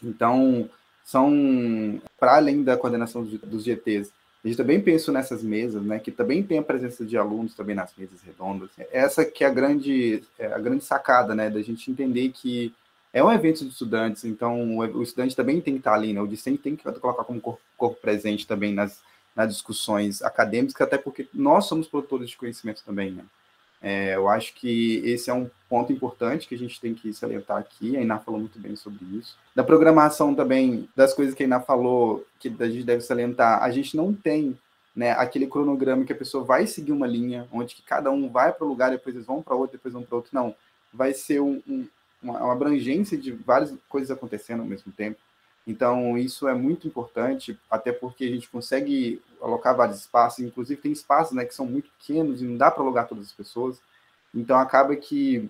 [0.02, 0.70] então,
[1.04, 4.12] são, para além da coordenação dos GTs,
[4.44, 7.76] a gente também pensa nessas mesas, né, que também tem a presença de alunos também
[7.76, 8.70] nas mesas redondas.
[8.91, 12.74] Essa que é a grande, é a grande sacada, né, da gente entender que
[13.14, 16.28] é um evento de estudantes, então o estudante também tem que estar ali, né, o
[16.28, 19.02] discente tem que colocar como corpo, corpo presente também nas,
[19.36, 23.24] nas discussões acadêmicas, até porque nós somos produtores de conhecimento também, né.
[23.82, 27.57] É, eu acho que esse é um ponto importante que a gente tem que salientar
[27.57, 27.97] aqui.
[27.97, 29.36] A Iná falou muito bem sobre isso.
[29.55, 33.71] Da programação também, das coisas que a Iná falou, que a gente deve salientar, a
[33.71, 34.55] gente não tem
[34.95, 38.53] né, aquele cronograma que a pessoa vai seguir uma linha, onde que cada um vai
[38.53, 40.30] para o lugar, depois eles vão para outro, depois vão para outro.
[40.32, 40.53] Não.
[40.93, 41.88] Vai ser um, um,
[42.21, 45.17] uma abrangência de várias coisas acontecendo ao mesmo tempo.
[45.65, 50.91] Então, isso é muito importante, até porque a gente consegue alocar vários espaços, inclusive tem
[50.91, 53.82] espaços né, que são muito pequenos e não dá para alugar todas as pessoas.
[54.36, 55.49] Então, acaba que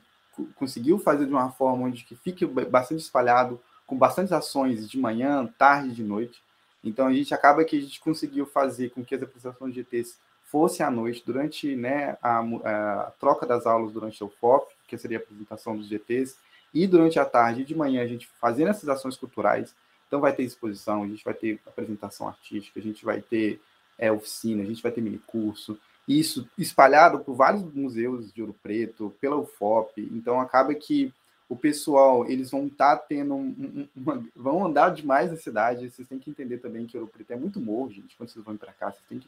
[0.56, 5.48] conseguiu fazer de uma forma onde que fique bastante espalhado, com bastantes ações de manhã,
[5.58, 6.42] tarde e de noite.
[6.84, 10.18] Então, a gente acaba que a gente conseguiu fazer com que as apresentações de GTs
[10.46, 15.18] fossem à noite, durante né, a, a troca das aulas durante o FOP, que seria
[15.18, 16.36] a apresentação dos GTs,
[16.74, 19.74] e durante a tarde e de manhã a gente fazendo essas ações culturais,
[20.08, 23.60] então vai ter exposição, a gente vai ter apresentação artística, a gente vai ter
[23.98, 28.56] é, oficina, a gente vai ter mini curso, isso espalhado por vários museus de Ouro
[28.62, 31.14] Preto, pela UFOP, então acaba que
[31.48, 36.08] o pessoal, eles vão estar tá tendo um, uma, vão andar demais na cidade, vocês
[36.08, 38.74] têm que entender também que Ouro Preto é muito morro, gente, quando vocês vão para
[38.74, 39.28] cá, vocês têm que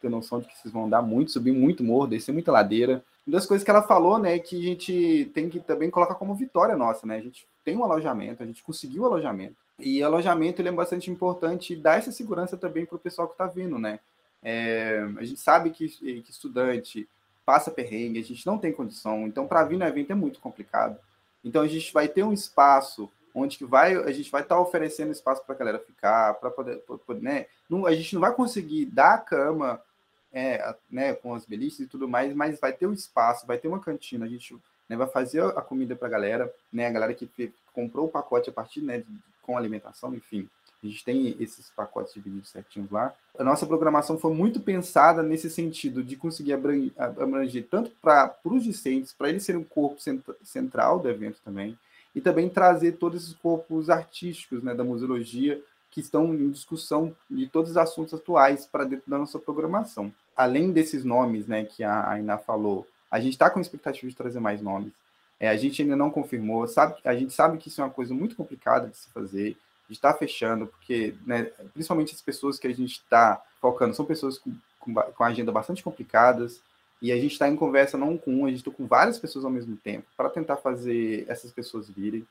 [0.00, 3.04] ter noção de que vocês vão andar muito, subir muito morro, descer muita ladeira.
[3.26, 6.34] Uma das coisas que ela falou, né, que a gente tem que também colocar como
[6.34, 10.68] vitória nossa, né, a gente tem um alojamento, a gente conseguiu alojamento, e alojamento ele
[10.68, 13.98] é bastante importante e dá essa segurança também para o pessoal que está vindo, né?
[14.44, 17.08] É, a gente sabe que, que estudante
[17.46, 20.98] passa perrengue, a gente não tem condição, então para vir no evento é muito complicado.
[21.42, 24.60] Então a gente vai ter um espaço onde que vai, a gente vai estar tá
[24.60, 26.76] oferecendo espaço para a galera ficar, para poder,
[27.06, 27.46] poder, né?
[27.68, 29.82] Não, a gente não vai conseguir dar a cama,
[30.32, 33.68] é, né, com as beliches e tudo mais, mas vai ter um espaço, vai ter
[33.68, 34.56] uma cantina, a gente
[34.88, 38.50] né, vai fazer a comida para a galera, né, a galera que comprou o pacote
[38.50, 39.06] a partir, né, de,
[39.42, 40.48] com alimentação, enfim.
[40.84, 43.14] A gente tem esses pacotes divididos certinhos lá.
[43.38, 49.12] A nossa programação foi muito pensada nesse sentido de conseguir abranger, tanto para os discentes,
[49.12, 49.96] para eles serem um corpo
[50.42, 51.78] central do evento também,
[52.14, 55.60] e também trazer todos esses corpos artísticos né, da museologia
[55.90, 60.12] que estão em discussão de todos os assuntos atuais para dentro da nossa programação.
[60.36, 64.40] Além desses nomes né, que a Ainá falou, a gente está com expectativa de trazer
[64.40, 64.92] mais nomes.
[65.40, 68.12] É, a gente ainda não confirmou, sabe, a gente sabe que isso é uma coisa
[68.12, 69.56] muito complicada de se fazer,
[69.88, 74.38] de estar fechando, porque né, principalmente as pessoas que a gente está focando são pessoas
[74.38, 76.60] com, com, com agenda bastante complicadas,
[77.02, 79.44] e a gente está em conversa não com uma, a gente está com várias pessoas
[79.44, 82.26] ao mesmo tempo, para tentar fazer essas pessoas virem.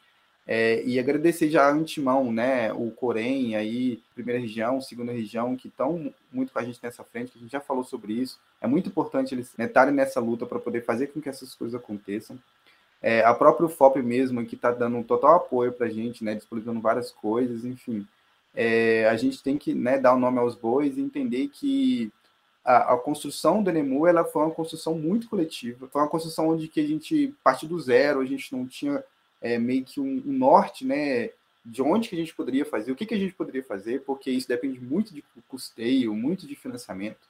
[0.46, 6.14] É, e agradecer já antemão, né, o Corém aí, primeira região, segunda região, que estão
[6.32, 8.38] muito com a gente nessa frente, que a gente já falou sobre isso.
[8.60, 12.38] É muito importante eles estarem nessa luta para poder fazer com que essas coisas aconteçam.
[13.04, 16.36] É, a própria FOP mesmo, que está dando um total apoio para a gente, né,
[16.36, 18.08] disponibilizando várias coisas, enfim.
[18.56, 22.10] É, a gente tem que né, dar o nome aos bois e entender que
[22.64, 26.70] a, a, construção do Enemu ela foi uma construção muito coletiva, foi uma construção onde
[26.70, 29.04] que a gente partiu do zero, a gente não tinha
[29.42, 31.32] é, meio que um, um, norte, né,
[31.66, 34.32] de onde que a gente poderia fazer, o que que a gente poderia fazer, porque
[34.32, 37.28] isso depende muito de custeio, muito de financiamento.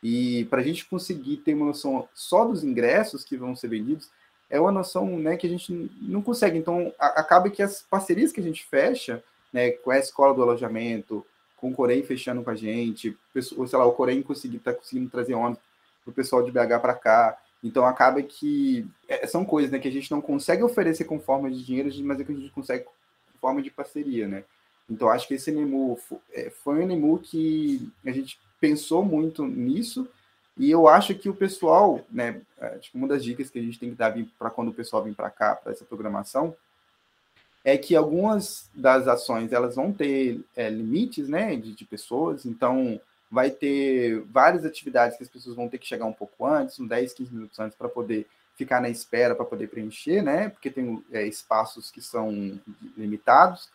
[0.00, 4.08] E para a gente conseguir ter uma noção só dos ingressos que vão ser vendidos,
[4.48, 6.58] é uma noção né, que a gente não consegue.
[6.58, 9.22] Então, a, acaba que as parcerias que a gente fecha,
[9.52, 11.24] né, com a escola do alojamento,
[11.56, 13.16] com o Corém fechando com a gente,
[13.56, 15.62] ou sei lá, o Corém conseguir, tá conseguindo trazer ônibus
[16.04, 19.88] para o pessoal de BH para cá, então acaba que é, são coisas né, que
[19.88, 22.84] a gente não consegue oferecer com forma de dinheiro, mas é que a gente consegue
[22.84, 22.92] com
[23.40, 24.44] forma de parceria, né?
[24.88, 25.98] Então acho que esse NEMU
[26.32, 30.08] é, foi um NEMU que a gente pensou muito nisso
[30.56, 33.78] e eu acho que o pessoal, né, é, tipo, uma das dicas que a gente
[33.78, 36.56] tem que dar para quando o pessoal vem para cá, para essa programação,
[37.64, 43.00] é que algumas das ações elas vão ter é, limites, né, de, de pessoas, então
[43.30, 46.88] vai ter várias atividades que as pessoas vão ter que chegar um pouco antes, uns
[46.88, 48.26] 10, 15 minutos antes, para poder
[48.56, 50.48] ficar na espera, para poder preencher, né?
[50.48, 52.58] Porque tem é, espaços que são
[52.96, 53.68] limitados.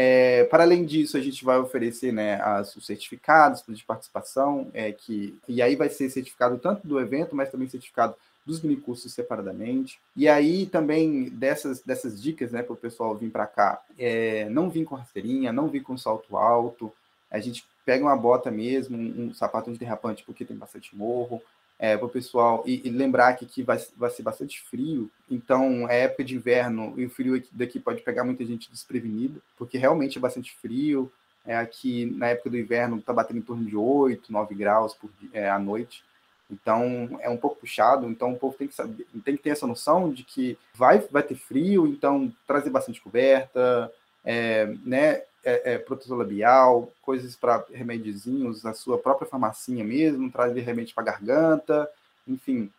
[0.00, 4.92] É, para além disso, a gente vai oferecer né, as, os certificados de participação, é,
[4.92, 8.14] que, e aí vai ser certificado tanto do evento, mas também certificado
[8.46, 9.98] dos minicursos separadamente.
[10.14, 14.70] E aí também dessas, dessas dicas né, para o pessoal vir para cá, é, não
[14.70, 16.92] vir com rasteirinha, não vir com salto alto,
[17.28, 21.42] a gente pega uma bota mesmo, um, um sapato antiderrapante, porque tem bastante morro,
[21.78, 25.88] é, para o pessoal, e, e, lembrar que aqui vai, vai ser bastante frio, então
[25.88, 29.78] é época de inverno e o frio aqui, daqui pode pegar muita gente desprevenida, porque
[29.78, 31.10] realmente é bastante frio.
[31.46, 35.08] É, aqui na época do inverno está batendo em torno de 8, 9 graus por,
[35.32, 36.04] é, à noite,
[36.50, 38.08] então é um pouco puxado.
[38.08, 41.22] Então o povo tem que saber, tem que ter essa noção de que vai, vai
[41.22, 43.90] ter frio, então trazer bastante coberta,
[44.24, 50.60] é, né, é, é, protetor labial, coisas para remédiozinhos, a sua própria farmacinha mesmo, trazer
[50.60, 51.88] remédio para garganta,
[52.26, 52.70] enfim,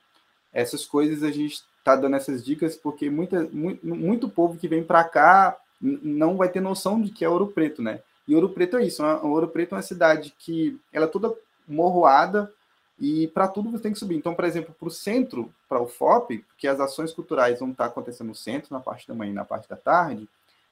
[0.53, 4.83] essas coisas a gente está dando essas dicas porque muita, muito, muito povo que vem
[4.83, 8.01] para cá não vai ter noção de que é Ouro Preto, né?
[8.27, 9.15] E Ouro Preto é isso, né?
[9.23, 11.33] Ouro Preto é uma cidade que ela é toda
[11.67, 12.51] morroada
[12.99, 14.17] e para tudo você tem que subir.
[14.17, 17.85] Então, por exemplo, para o centro, para o FOP, que as ações culturais vão estar
[17.85, 20.27] tá acontecendo no centro, na parte da manhã e na parte da tarde,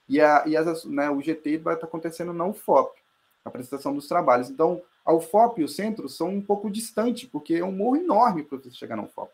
[0.07, 2.97] e, a, e as, né, o GT vai estar acontecendo na UFOP,
[3.43, 4.49] a apresentação dos trabalhos.
[4.49, 8.43] Então, a UFOP e o centro são um pouco distantes, porque é um morro enorme
[8.43, 9.31] para você chegar na UFOP.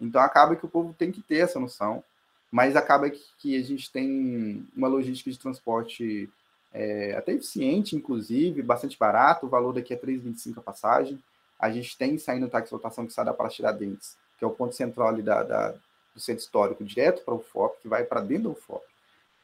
[0.00, 2.02] Então, acaba que o povo tem que ter essa noção,
[2.50, 6.30] mas acaba que, que a gente tem uma logística de transporte
[6.72, 11.18] é, até eficiente, inclusive, bastante barato, o valor daqui é 3,25 a passagem.
[11.58, 14.74] A gente tem saindo táxi lotação que sai da Praça Tiradentes, que é o ponto
[14.74, 15.74] central ali da, da
[16.14, 18.84] do centro histórico, direto para o UFOP, que vai para dentro do UFOP.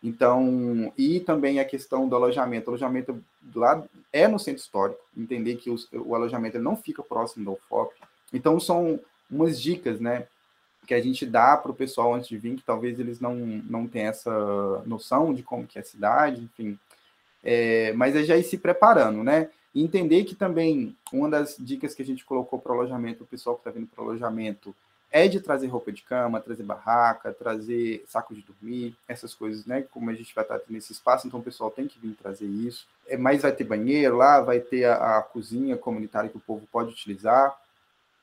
[0.02, 2.68] Então, e também a questão do alojamento.
[2.68, 3.22] O alojamento
[3.54, 7.94] lá é no centro histórico, entender que o alojamento não fica próximo do UFOP.
[8.32, 8.98] Então, são
[9.30, 10.26] umas dicas, né,
[10.86, 13.86] que a gente dá para o pessoal antes de vir, que talvez eles não, não
[13.86, 16.78] tenham essa noção de como que é a cidade, enfim.
[17.44, 19.50] É, mas é já ir se preparando, né?
[19.74, 23.26] E entender que também uma das dicas que a gente colocou para o alojamento, o
[23.26, 24.74] pessoal que está vindo para o alojamento,
[25.12, 29.82] é de trazer roupa de cama, trazer barraca, trazer saco de dormir, essas coisas, né?
[29.90, 32.86] Como a gente vai estar nesse espaço, então o pessoal tem que vir trazer isso.
[33.08, 36.66] É, mas vai ter banheiro lá, vai ter a, a cozinha comunitária que o povo
[36.70, 37.58] pode utilizar.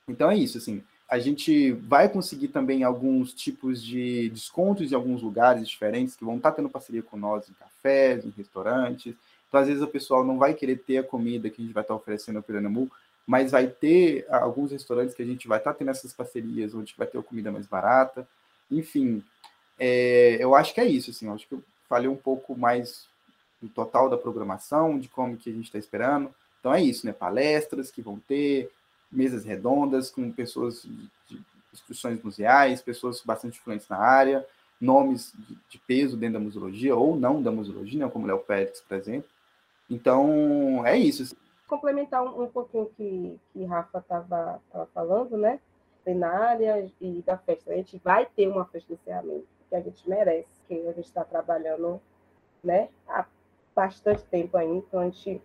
[0.08, 0.82] Então é isso, assim.
[1.08, 6.36] A gente vai conseguir também alguns tipos de descontos em alguns lugares diferentes que vão
[6.36, 9.14] estar tendo parceria com nós em cafés, em restaurantes.
[9.48, 11.82] Então, às vezes, o pessoal não vai querer ter a comida que a gente vai
[11.82, 12.90] estar oferecendo no Piranamu,
[13.28, 16.94] mas vai ter alguns restaurantes que a gente vai estar tá tendo essas parcerias, onde
[16.96, 18.26] vai ter comida mais barata.
[18.70, 19.22] Enfim,
[19.78, 23.06] é, eu acho que é isso, assim, acho que eu falei um pouco mais
[23.60, 26.34] do total da programação, de como que a gente está esperando.
[26.58, 27.12] Então é isso, né?
[27.12, 28.70] Palestras que vão ter,
[29.12, 34.46] mesas redondas com pessoas de, de instituições museais, pessoas bastante influentes na área,
[34.80, 38.10] nomes de, de, peso dentro da museologia ou não da museologia, né?
[38.10, 39.28] como Léo Pérez, por exemplo.
[39.90, 41.24] Então, é isso.
[41.24, 44.60] Assim complementar um, um pouquinho que, que Rafa estava
[44.92, 45.60] falando, né?
[46.02, 47.70] Plenária e da festa.
[47.70, 51.06] A gente vai ter uma festa de encerramento que a gente merece, que a gente
[51.06, 52.00] está trabalhando
[52.64, 53.26] né, há
[53.74, 55.40] bastante tempo aí, então a gente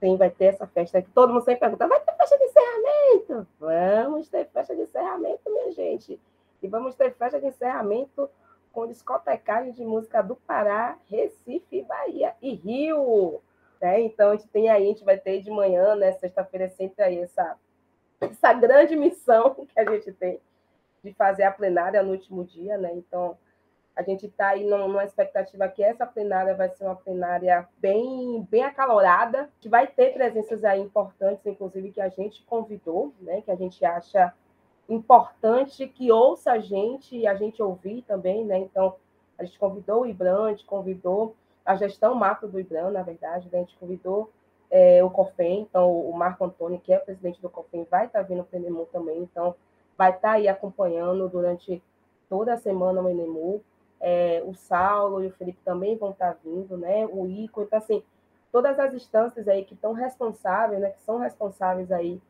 [0.00, 3.46] tem, vai ter essa festa que todo mundo sempre pergunta, vai ter festa de encerramento?
[3.58, 6.20] Vamos ter festa de encerramento, minha gente.
[6.60, 8.28] E vamos ter festa de encerramento
[8.72, 13.40] com discotecagem de música do Pará, Recife, Bahia e Rio.
[13.82, 14.00] Né?
[14.02, 16.12] Então, a gente tem aí, a gente vai ter de manhã, né?
[16.12, 17.56] Sexta-feira é sempre aí essa,
[18.20, 20.40] essa grande missão que a gente tem
[21.02, 22.92] de fazer a plenária no último dia, né?
[22.94, 23.36] Então,
[23.96, 28.62] a gente está aí numa expectativa que essa plenária vai ser uma plenária bem, bem
[28.62, 33.42] acalorada, que vai ter presenças aí importantes, inclusive que a gente convidou, né?
[33.42, 34.32] Que a gente acha
[34.88, 38.58] importante que ouça a gente e a gente ouvir também, né?
[38.58, 38.94] Então,
[39.36, 41.34] a gente convidou o gente convidou
[41.64, 43.58] a gestão macro do Ibram, na verdade, né?
[43.58, 44.30] a gente convidou
[44.70, 48.42] é, o COFEM, então o Marco Antônio, que é presidente do COFEM, vai estar vindo
[48.42, 49.54] para o Enemu também, então
[49.96, 51.82] vai estar aí acompanhando durante
[52.28, 53.62] toda a semana o Enemu.
[54.00, 57.06] É, o Saulo e o Felipe também vão estar vindo, né?
[57.06, 58.02] O Ico, então assim,
[58.50, 60.90] todas as instâncias aí que estão responsáveis, né?
[60.90, 62.20] Que são responsáveis aí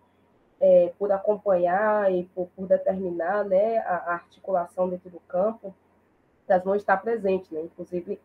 [0.61, 5.75] é, por acompanhar e por, por determinar né, a, a, articulação dentro do campo,
[6.47, 7.63] elas vão estar presentes, né?
[7.63, 8.21] Inclusive,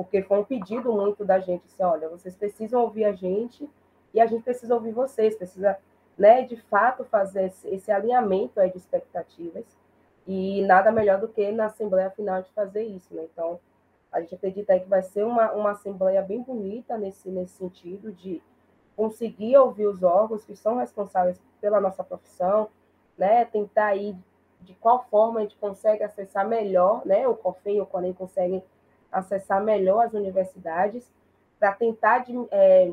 [0.00, 3.68] porque foi um pedido muito da gente, assim, olha, vocês precisam ouvir a gente
[4.14, 5.76] e a gente precisa ouvir vocês, precisa,
[6.16, 9.66] né, de fato, fazer esse, esse alinhamento aí de expectativas
[10.26, 13.26] e nada melhor do que na Assembleia Final de fazer isso, né?
[13.30, 13.60] Então,
[14.10, 18.10] a gente acredita aí que vai ser uma, uma Assembleia bem bonita nesse, nesse sentido
[18.10, 18.42] de
[18.96, 22.70] conseguir ouvir os órgãos que são responsáveis pela nossa profissão,
[23.18, 23.44] né?
[23.44, 24.16] Tentar aí
[24.62, 27.28] de qual forma a gente consegue acessar melhor, né?
[27.28, 28.64] O COFEI e o CONEM conseguem
[29.10, 31.10] acessar melhor as universidades
[31.58, 32.92] para tentar é,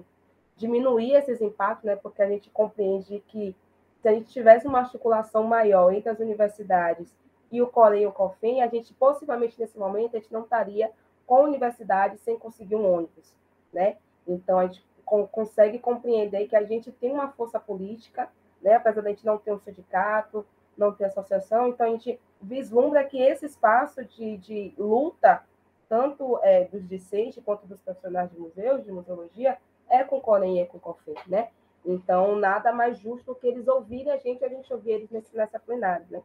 [0.56, 1.96] diminuir esses impactos, né?
[1.96, 3.56] Porque a gente compreende que
[4.02, 7.16] se a gente tivesse uma articulação maior entre as universidades
[7.52, 10.92] e o COREI e o COFEM, a gente possivelmente nesse momento a gente não estaria
[11.26, 13.36] com a universidade sem conseguir um ônibus,
[13.72, 13.98] né?
[14.28, 14.84] Então a gente
[15.32, 18.30] consegue compreender que a gente tem uma força política,
[18.62, 18.76] né?
[18.76, 20.46] apesar de a gente não ter um sindicato,
[20.78, 25.44] não ter associação, então a gente vislumbra que esse espaço de, de luta,
[25.90, 29.58] tanto é, dos discentes quanto dos profissionais de museus, de museologia,
[29.90, 31.50] é com Corém e é com o COFEI, né?
[31.86, 35.60] Então, nada mais justo que eles ouvirem a gente, a gente ouvir eles nesse, nessa
[35.60, 36.22] plenária, né?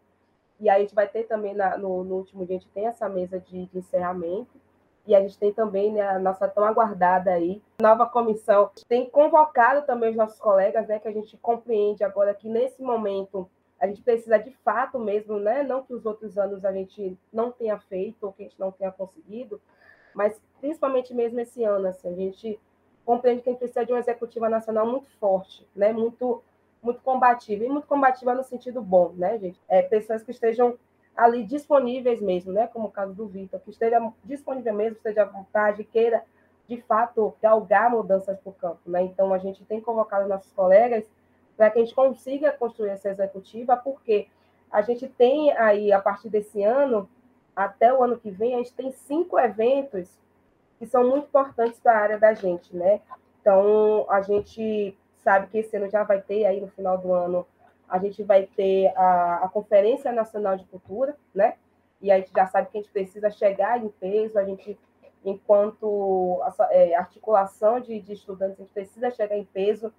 [0.59, 2.87] E aí a gente vai ter também, na, no, no último dia, a gente tem
[2.87, 4.61] essa mesa de, de encerramento,
[5.07, 8.71] e a gente tem também né, a nossa tão aguardada aí, nova comissão.
[8.89, 13.49] Tem convocado também os nossos colegas, né, que a gente compreende agora que nesse momento
[13.83, 17.51] a gente precisa de fato mesmo, né, não que os outros anos a gente não
[17.51, 19.61] tenha feito ou que a gente não tenha conseguido,
[20.14, 22.61] mas principalmente mesmo esse ano, assim, a gente
[23.05, 26.43] compreende que a gente precisa de uma executiva nacional muito forte, né, muito
[26.80, 29.61] muito combativa, e muito combativa no sentido bom, né, gente?
[29.68, 30.76] É, pessoas que estejam
[31.16, 32.66] ali disponíveis mesmo, né?
[32.66, 36.24] Como o caso do Vitor, que esteja disponível mesmo, esteja à vontade, queira
[36.68, 39.03] de fato galgar mudanças para o campo, né?
[39.03, 41.05] Então a gente tem convocado nossos colegas
[41.57, 44.29] para que a gente consiga construir essa executiva, porque
[44.71, 47.09] a gente tem aí a partir desse ano
[47.55, 50.19] até o ano que vem a gente tem cinco eventos
[50.79, 53.01] que são muito importantes para a área da gente, né?
[53.41, 57.47] Então a gente sabe que esse ano já vai ter aí no final do ano
[57.89, 61.57] a gente vai ter a, a Conferência Nacional de Cultura, né?
[62.01, 64.79] E a gente já sabe que a gente precisa chegar em peso, a gente,
[65.23, 66.41] enquanto
[66.71, 69.93] é, articulação de, de estudantes, a gente precisa chegar em peso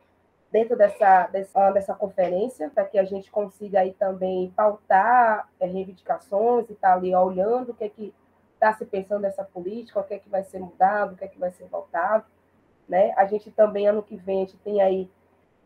[0.53, 6.69] dentro dessa, dessa, dessa conferência, para que a gente consiga aí também pautar é, reivindicações
[6.69, 8.13] e estar tá ali olhando o que é que
[8.53, 11.27] está se pensando nessa política, o que é que vai ser mudado, o que é
[11.27, 12.25] que vai ser voltado.
[12.87, 13.13] Né?
[13.17, 15.09] A gente também, ano que vem, a gente tem aí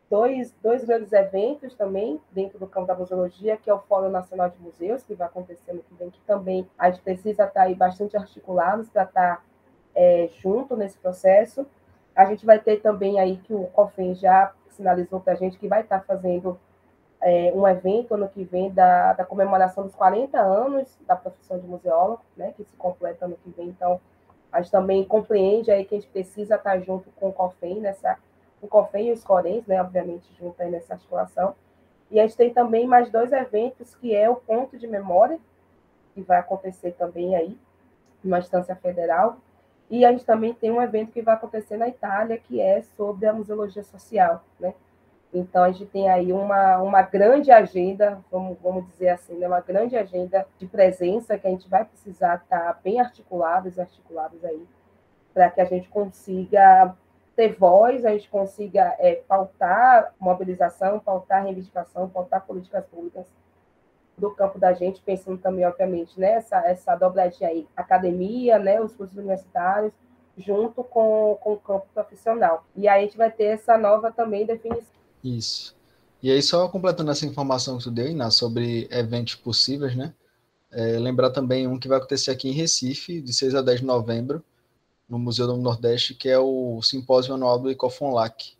[0.09, 4.49] dois, dois grandes eventos também dentro do campo da museologia, que é o Fórum Nacional
[4.49, 7.75] de Museus, que vai acontecer no que vem, que também a gente precisa estar aí
[7.75, 9.45] bastante articulados para estar
[9.93, 11.67] é, junto nesse processo.
[12.17, 15.67] A gente vai ter também aí que o COFEM já sinalizou para a gente que
[15.67, 16.59] vai estar fazendo
[17.21, 21.67] é, um evento ano que vem da, da comemoração dos 40 anos da profissão de
[21.67, 23.67] museólogo, né, que se completa ano que vem.
[23.67, 24.01] Então,
[24.51, 28.17] a gente também compreende aí que a gente precisa estar junto com o COFEM nessa
[28.59, 31.53] o COFEM e os CORENs, né, obviamente, junto aí nessa articulação.
[32.09, 35.39] E a gente tem também mais dois eventos, que é o Ponto de Memória,
[36.15, 37.55] que vai acontecer também aí,
[38.23, 39.37] numa instância federal,
[39.89, 43.25] e a gente também tem um evento que vai acontecer na Itália, que é sobre
[43.25, 44.73] a museologia social, né?
[45.33, 49.47] Então, a gente tem aí uma, uma grande agenda, vamos, vamos dizer assim, né?
[49.47, 54.43] uma grande agenda de presença que a gente vai precisar estar bem articulados e articulados
[54.43, 54.65] aí,
[55.33, 56.95] para que a gente consiga
[57.35, 63.27] ter voz, a gente consiga é, pautar mobilização, pautar reivindicação, pautar políticas públicas
[64.17, 69.15] do campo da gente, pensando também, obviamente, né, essa, dobradinha aí, academia, né, os cursos
[69.15, 69.93] universitários,
[70.35, 72.65] junto com, com o campo profissional.
[72.75, 74.97] E aí a gente vai ter essa nova também definição.
[75.23, 75.75] Isso.
[76.21, 80.13] E aí, só completando essa informação que tu deu, Iná, sobre eventos possíveis, né?
[80.71, 83.85] É, lembrar também um que vai acontecer aqui em Recife, de 6 a 10 de
[83.85, 84.43] novembro,
[85.07, 88.57] no Museu do Nordeste, que é o Simpósio Anual do Ecofonlac,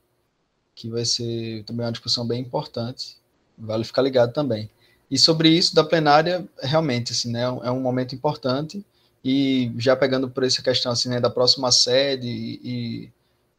[0.74, 3.18] que vai ser também uma discussão bem importante,
[3.58, 4.70] vale ficar ligado também.
[5.10, 8.86] E sobre isso, da plenária, realmente, assim, né, é um momento importante,
[9.24, 13.14] e já pegando por essa questão assim, né, da próxima sede e, e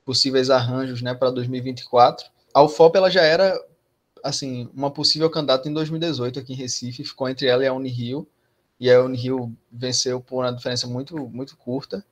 [0.05, 3.59] possíveis arranjos né, para 2024, a UFOP ela já era
[4.23, 8.27] assim uma possível candidata em 2018 aqui em Recife, ficou entre ela e a Unirio,
[8.81, 12.05] e a Unirio venceu por uma diferença muito, muito curta,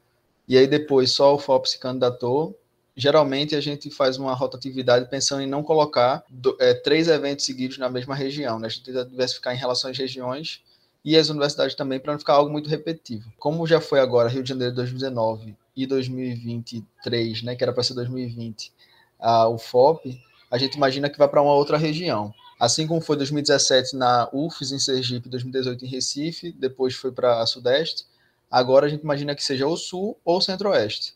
[0.49, 2.59] e aí depois só o FOP se candidatou.
[2.97, 7.77] Geralmente a gente faz uma rotatividade pensando em não colocar do, é, três eventos seguidos
[7.77, 8.67] na mesma região, né?
[8.67, 10.63] a gente tenta diversificar em relação às regiões
[11.05, 13.31] e as universidades também, para não ficar algo muito repetitivo.
[13.39, 17.95] Como já foi agora Rio de Janeiro 2019 e 2023, né, que era para ser
[17.95, 18.73] 2020,
[19.21, 20.21] a UFOP,
[20.51, 22.35] a gente imagina que vai para uma outra região.
[22.59, 27.47] Assim como foi 2017 na UFES em Sergipe, 2018 em Recife, depois foi para a
[27.47, 28.05] Sudeste,
[28.51, 31.15] agora a gente imagina que seja o Sul ou Centro-Oeste.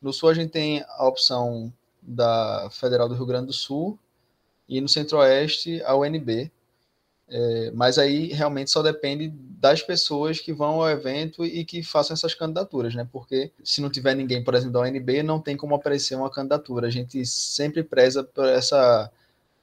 [0.00, 1.72] No Sul a gente tem a opção
[2.02, 3.98] da Federal do Rio Grande do Sul
[4.68, 6.50] e no Centro-Oeste a UNB,
[7.28, 12.14] é, mas aí realmente só depende das pessoas que vão ao evento e que façam
[12.14, 13.08] essas candidaturas, né?
[13.10, 16.86] Porque se não tiver ninguém, por exemplo, da ONB, não tem como aparecer uma candidatura.
[16.86, 19.10] A gente sempre preza por essa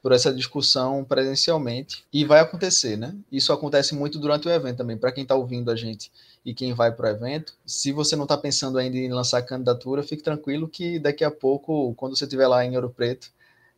[0.03, 3.15] por essa discussão presencialmente e vai acontecer, né?
[3.31, 4.97] Isso acontece muito durante o evento também.
[4.97, 6.11] Para quem está ouvindo a gente
[6.45, 10.03] e quem vai para o evento, se você não está pensando ainda em lançar candidatura,
[10.03, 13.31] fique tranquilo que daqui a pouco, quando você estiver lá em Ouro Preto,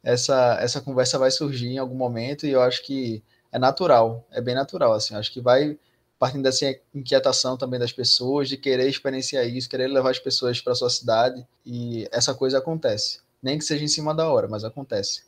[0.03, 4.41] essa essa conversa vai surgir em algum momento e eu acho que é natural, é
[4.41, 5.77] bem natural, assim, acho que vai
[6.17, 10.73] partindo dessa inquietação também das pessoas, de querer experienciar isso, querer levar as pessoas para
[10.73, 13.19] sua cidade, e essa coisa acontece.
[13.43, 15.24] Nem que seja em cima da hora, mas acontece.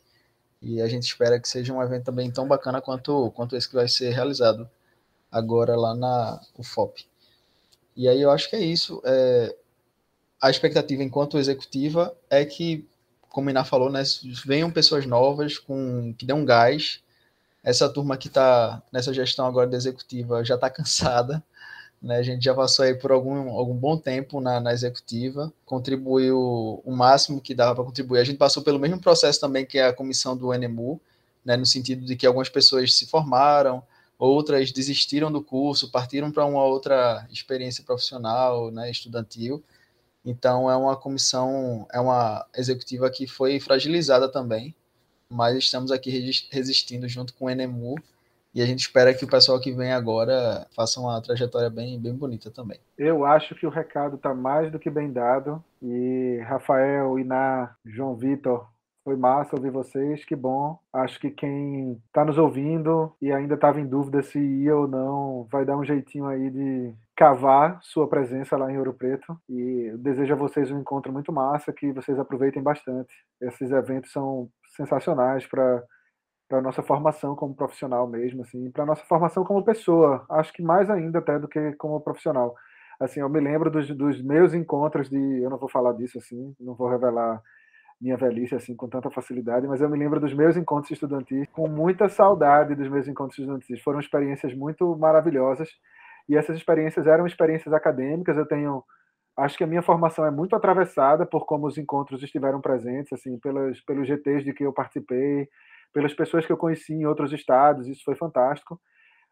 [0.60, 3.74] E a gente espera que seja um evento também tão bacana quanto, quanto esse que
[3.74, 4.68] vai ser realizado
[5.30, 7.06] agora lá na UFOP.
[7.96, 9.00] E aí eu acho que é isso.
[9.04, 9.54] É,
[10.40, 12.86] a expectativa enquanto executiva é que,
[13.28, 14.02] como Iná falou, né,
[14.44, 17.02] venham pessoas novas com que dêem um gás
[17.62, 21.42] essa turma que está nessa gestão agora da executiva já está cansada,
[22.00, 22.18] né?
[22.18, 26.92] A gente já passou aí por algum, algum bom tempo na, na executiva, contribuiu o
[26.92, 28.20] máximo que dava para contribuir.
[28.20, 31.00] A gente passou pelo mesmo processo também que a comissão do NMU,
[31.44, 31.56] né?
[31.56, 33.82] No sentido de que algumas pessoas se formaram,
[34.18, 38.90] outras desistiram do curso, partiram para uma outra experiência profissional, né?
[38.90, 39.62] Estudantil.
[40.24, 44.74] Então é uma comissão, é uma executiva que foi fragilizada também
[45.28, 46.10] mas estamos aqui
[46.50, 47.96] resistindo junto com o Enemu
[48.58, 52.12] e a gente espera que o pessoal que vem agora faça uma trajetória bem, bem
[52.12, 52.80] bonita também.
[52.98, 58.16] Eu acho que o recado está mais do que bem dado e Rafael, Iná, João
[58.16, 58.66] Vitor,
[59.04, 60.76] foi massa ouvir vocês, que bom.
[60.92, 65.46] Acho que quem está nos ouvindo e ainda estava em dúvida se ia ou não,
[65.50, 69.38] vai dar um jeitinho aí de cavar sua presença lá em Ouro Preto.
[69.48, 73.14] E desejo a vocês um encontro muito massa, que vocês aproveitem bastante.
[73.40, 75.82] Esses eventos são sensacionais para
[76.48, 80.24] para nossa formação como profissional mesmo, assim, para nossa formação como pessoa.
[80.30, 82.54] Acho que mais ainda até do que como profissional.
[82.98, 86.54] Assim, eu me lembro dos, dos meus encontros de, eu não vou falar disso assim,
[86.58, 87.40] não vou revelar
[88.00, 91.68] minha velhice assim com tanta facilidade, mas eu me lembro dos meus encontros estudantis com
[91.68, 93.80] muita saudade dos meus encontros estudantis.
[93.82, 95.68] Foram experiências muito maravilhosas
[96.28, 98.36] e essas experiências eram experiências acadêmicas.
[98.36, 98.84] Eu tenho
[99.36, 103.38] acho que a minha formação é muito atravessada por como os encontros estiveram presentes, assim,
[103.38, 105.48] pelos, pelos GTs de que eu participei,
[105.92, 108.80] pelas pessoas que eu conheci em outros estados, isso foi fantástico.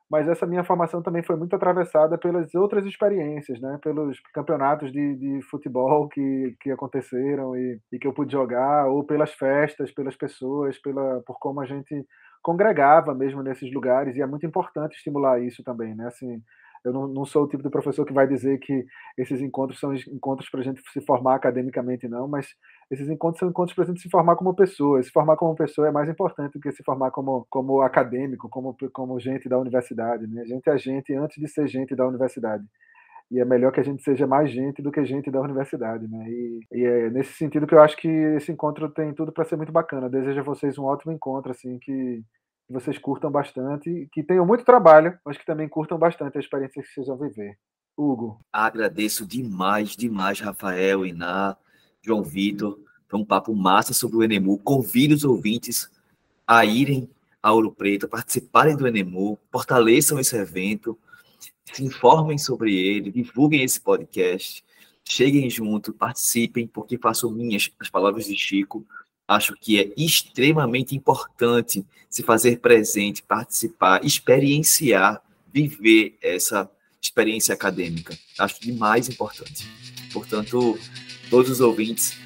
[0.08, 3.78] Mas essa minha formação também foi muito atravessada pelas outras experiências, né?
[3.82, 9.04] pelos campeonatos de, de futebol que, que aconteceram e, e que eu pude jogar, ou
[9.04, 12.06] pelas festas, pelas pessoas, pela, por como a gente
[12.40, 16.06] congregava mesmo nesses lugares, e é muito importante estimular isso também, né?
[16.06, 16.40] Assim,
[16.86, 18.86] eu não, não, sou o tipo de professor que vai dizer que
[19.18, 22.46] esses encontros são encontros para a gente se formar academicamente, não, mas
[22.90, 25.02] esses encontros são encontros para a gente se formar como pessoa.
[25.02, 28.76] Se formar como pessoa é mais importante do que se formar como, como acadêmico, como,
[28.92, 30.26] como gente da universidade.
[30.26, 30.44] Né?
[30.46, 32.64] Gente é gente antes de ser gente da universidade
[33.30, 36.24] e é melhor que a gente seja mais gente do que gente da universidade, né?
[36.28, 39.56] E, e é nesse sentido que eu acho que esse encontro tem tudo para ser
[39.56, 40.08] muito bacana.
[40.08, 42.22] Desejo a vocês um ótimo encontro, assim, que
[42.66, 46.82] que vocês curtam bastante, que tenham muito trabalho, mas que também curtam bastante a experiência
[46.82, 47.56] que vocês vão viver.
[47.96, 48.40] Hugo.
[48.52, 51.56] Agradeço demais, demais, Rafael, Iná,
[52.02, 52.78] João Vitor.
[53.08, 54.58] Foi um papo massa sobre o Enemu.
[54.58, 55.90] Convido os ouvintes
[56.46, 57.08] a irem
[57.42, 60.98] a Ouro Preto, participarem do Enemu, fortaleçam esse evento,
[61.64, 64.64] se informem sobre ele, divulguem esse podcast,
[65.04, 68.84] cheguem junto, participem, porque faço minhas as palavras de Chico.
[69.28, 75.20] Acho que é extremamente importante se fazer presente, participar, experienciar,
[75.52, 76.70] viver essa
[77.00, 78.16] experiência acadêmica.
[78.38, 79.66] Acho demais importante.
[80.12, 80.78] Portanto,
[81.28, 82.16] todos os ouvintes,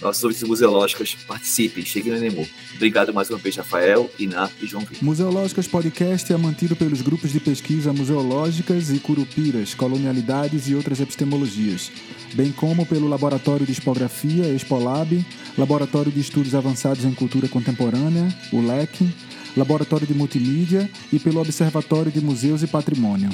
[0.00, 2.48] nossos ouvintes museológicos, participem, cheguem no Enemu.
[2.74, 5.04] Obrigado mais uma vez, Rafael, Iná e João Vitor.
[5.04, 11.90] Museológicas Podcast é mantido pelos grupos de pesquisa museológicas e curupiras, colonialidades e outras epistemologias,
[12.34, 15.24] bem como pelo Laboratório de Expografia, Expolab,
[15.56, 19.08] Laboratório de Estudos Avançados em Cultura Contemporânea, o LEC,
[19.56, 23.30] Laboratório de Multimídia e pelo Observatório de Museus e Patrimônio.